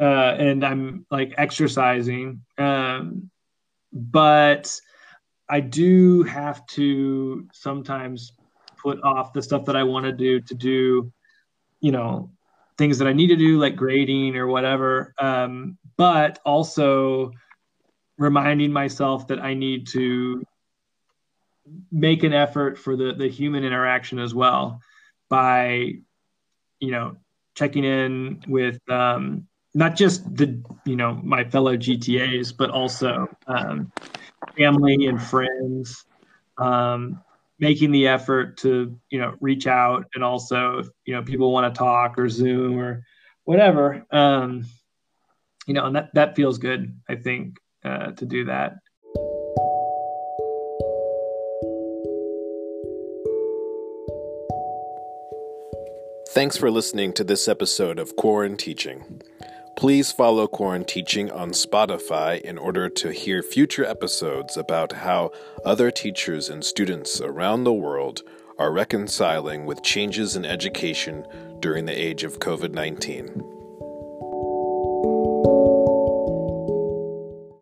uh 0.00 0.34
and 0.36 0.64
i'm 0.64 1.06
like 1.12 1.32
exercising. 1.38 2.42
Um 2.58 3.30
but 3.92 4.80
i 5.48 5.60
do 5.60 6.24
have 6.24 6.66
to 6.66 7.46
sometimes 7.52 8.32
put 8.82 9.02
off 9.02 9.32
the 9.32 9.42
stuff 9.42 9.64
that 9.66 9.76
I 9.76 9.82
want 9.82 10.06
to 10.06 10.12
do 10.12 10.40
to 10.40 10.54
do, 10.54 11.12
you 11.80 11.92
know, 11.92 12.30
things 12.78 12.98
that 12.98 13.08
I 13.08 13.12
need 13.12 13.28
to 13.28 13.36
do 13.36 13.58
like 13.58 13.76
grading 13.76 14.36
or 14.36 14.46
whatever. 14.46 15.14
Um, 15.18 15.78
but 15.96 16.38
also 16.44 17.32
reminding 18.18 18.72
myself 18.72 19.28
that 19.28 19.40
I 19.40 19.54
need 19.54 19.86
to 19.88 20.42
make 21.92 22.22
an 22.22 22.32
effort 22.32 22.78
for 22.78 22.96
the 22.96 23.12
the 23.12 23.28
human 23.28 23.64
interaction 23.64 24.18
as 24.18 24.34
well 24.34 24.80
by, 25.28 25.94
you 26.80 26.90
know, 26.90 27.16
checking 27.54 27.84
in 27.84 28.42
with 28.48 28.78
um, 28.90 29.46
not 29.74 29.96
just 29.96 30.34
the 30.34 30.62
you 30.84 30.96
know 30.96 31.20
my 31.22 31.44
fellow 31.44 31.76
GTAs, 31.76 32.56
but 32.56 32.70
also 32.70 33.28
um, 33.46 33.92
family 34.56 35.06
and 35.06 35.22
friends. 35.22 36.04
Um, 36.58 37.22
making 37.60 37.92
the 37.92 38.08
effort 38.08 38.56
to 38.56 38.98
you 39.10 39.18
know 39.20 39.34
reach 39.40 39.66
out 39.66 40.06
and 40.14 40.24
also 40.24 40.78
if 40.78 40.88
you 41.04 41.14
know 41.14 41.22
people 41.22 41.52
want 41.52 41.72
to 41.72 41.78
talk 41.78 42.18
or 42.18 42.28
zoom 42.28 42.78
or 42.78 43.04
whatever 43.44 44.04
um 44.10 44.64
you 45.66 45.74
know 45.74 45.84
and 45.86 45.94
that 45.94 46.12
that 46.14 46.34
feels 46.34 46.58
good 46.58 46.98
i 47.08 47.14
think 47.14 47.56
uh, 47.84 48.10
to 48.12 48.26
do 48.26 48.44
that 48.46 48.76
Thanks 56.32 56.56
for 56.56 56.70
listening 56.70 57.12
to 57.14 57.24
this 57.24 57.48
episode 57.48 57.98
of 57.98 58.14
Quarren 58.14 58.56
Teaching. 58.56 59.20
Please 59.80 60.12
follow 60.12 60.46
Quarren 60.46 60.84
Teaching 60.84 61.30
on 61.30 61.52
Spotify 61.52 62.38
in 62.38 62.58
order 62.58 62.90
to 62.90 63.12
hear 63.12 63.42
future 63.42 63.82
episodes 63.82 64.58
about 64.58 64.92
how 64.92 65.32
other 65.64 65.90
teachers 65.90 66.50
and 66.50 66.62
students 66.62 67.18
around 67.18 67.64
the 67.64 67.72
world 67.72 68.22
are 68.58 68.70
reconciling 68.72 69.64
with 69.64 69.82
changes 69.82 70.36
in 70.36 70.44
education 70.44 71.26
during 71.60 71.86
the 71.86 71.98
age 71.98 72.24
of 72.24 72.40
COVID 72.40 72.74
19. 72.74 73.59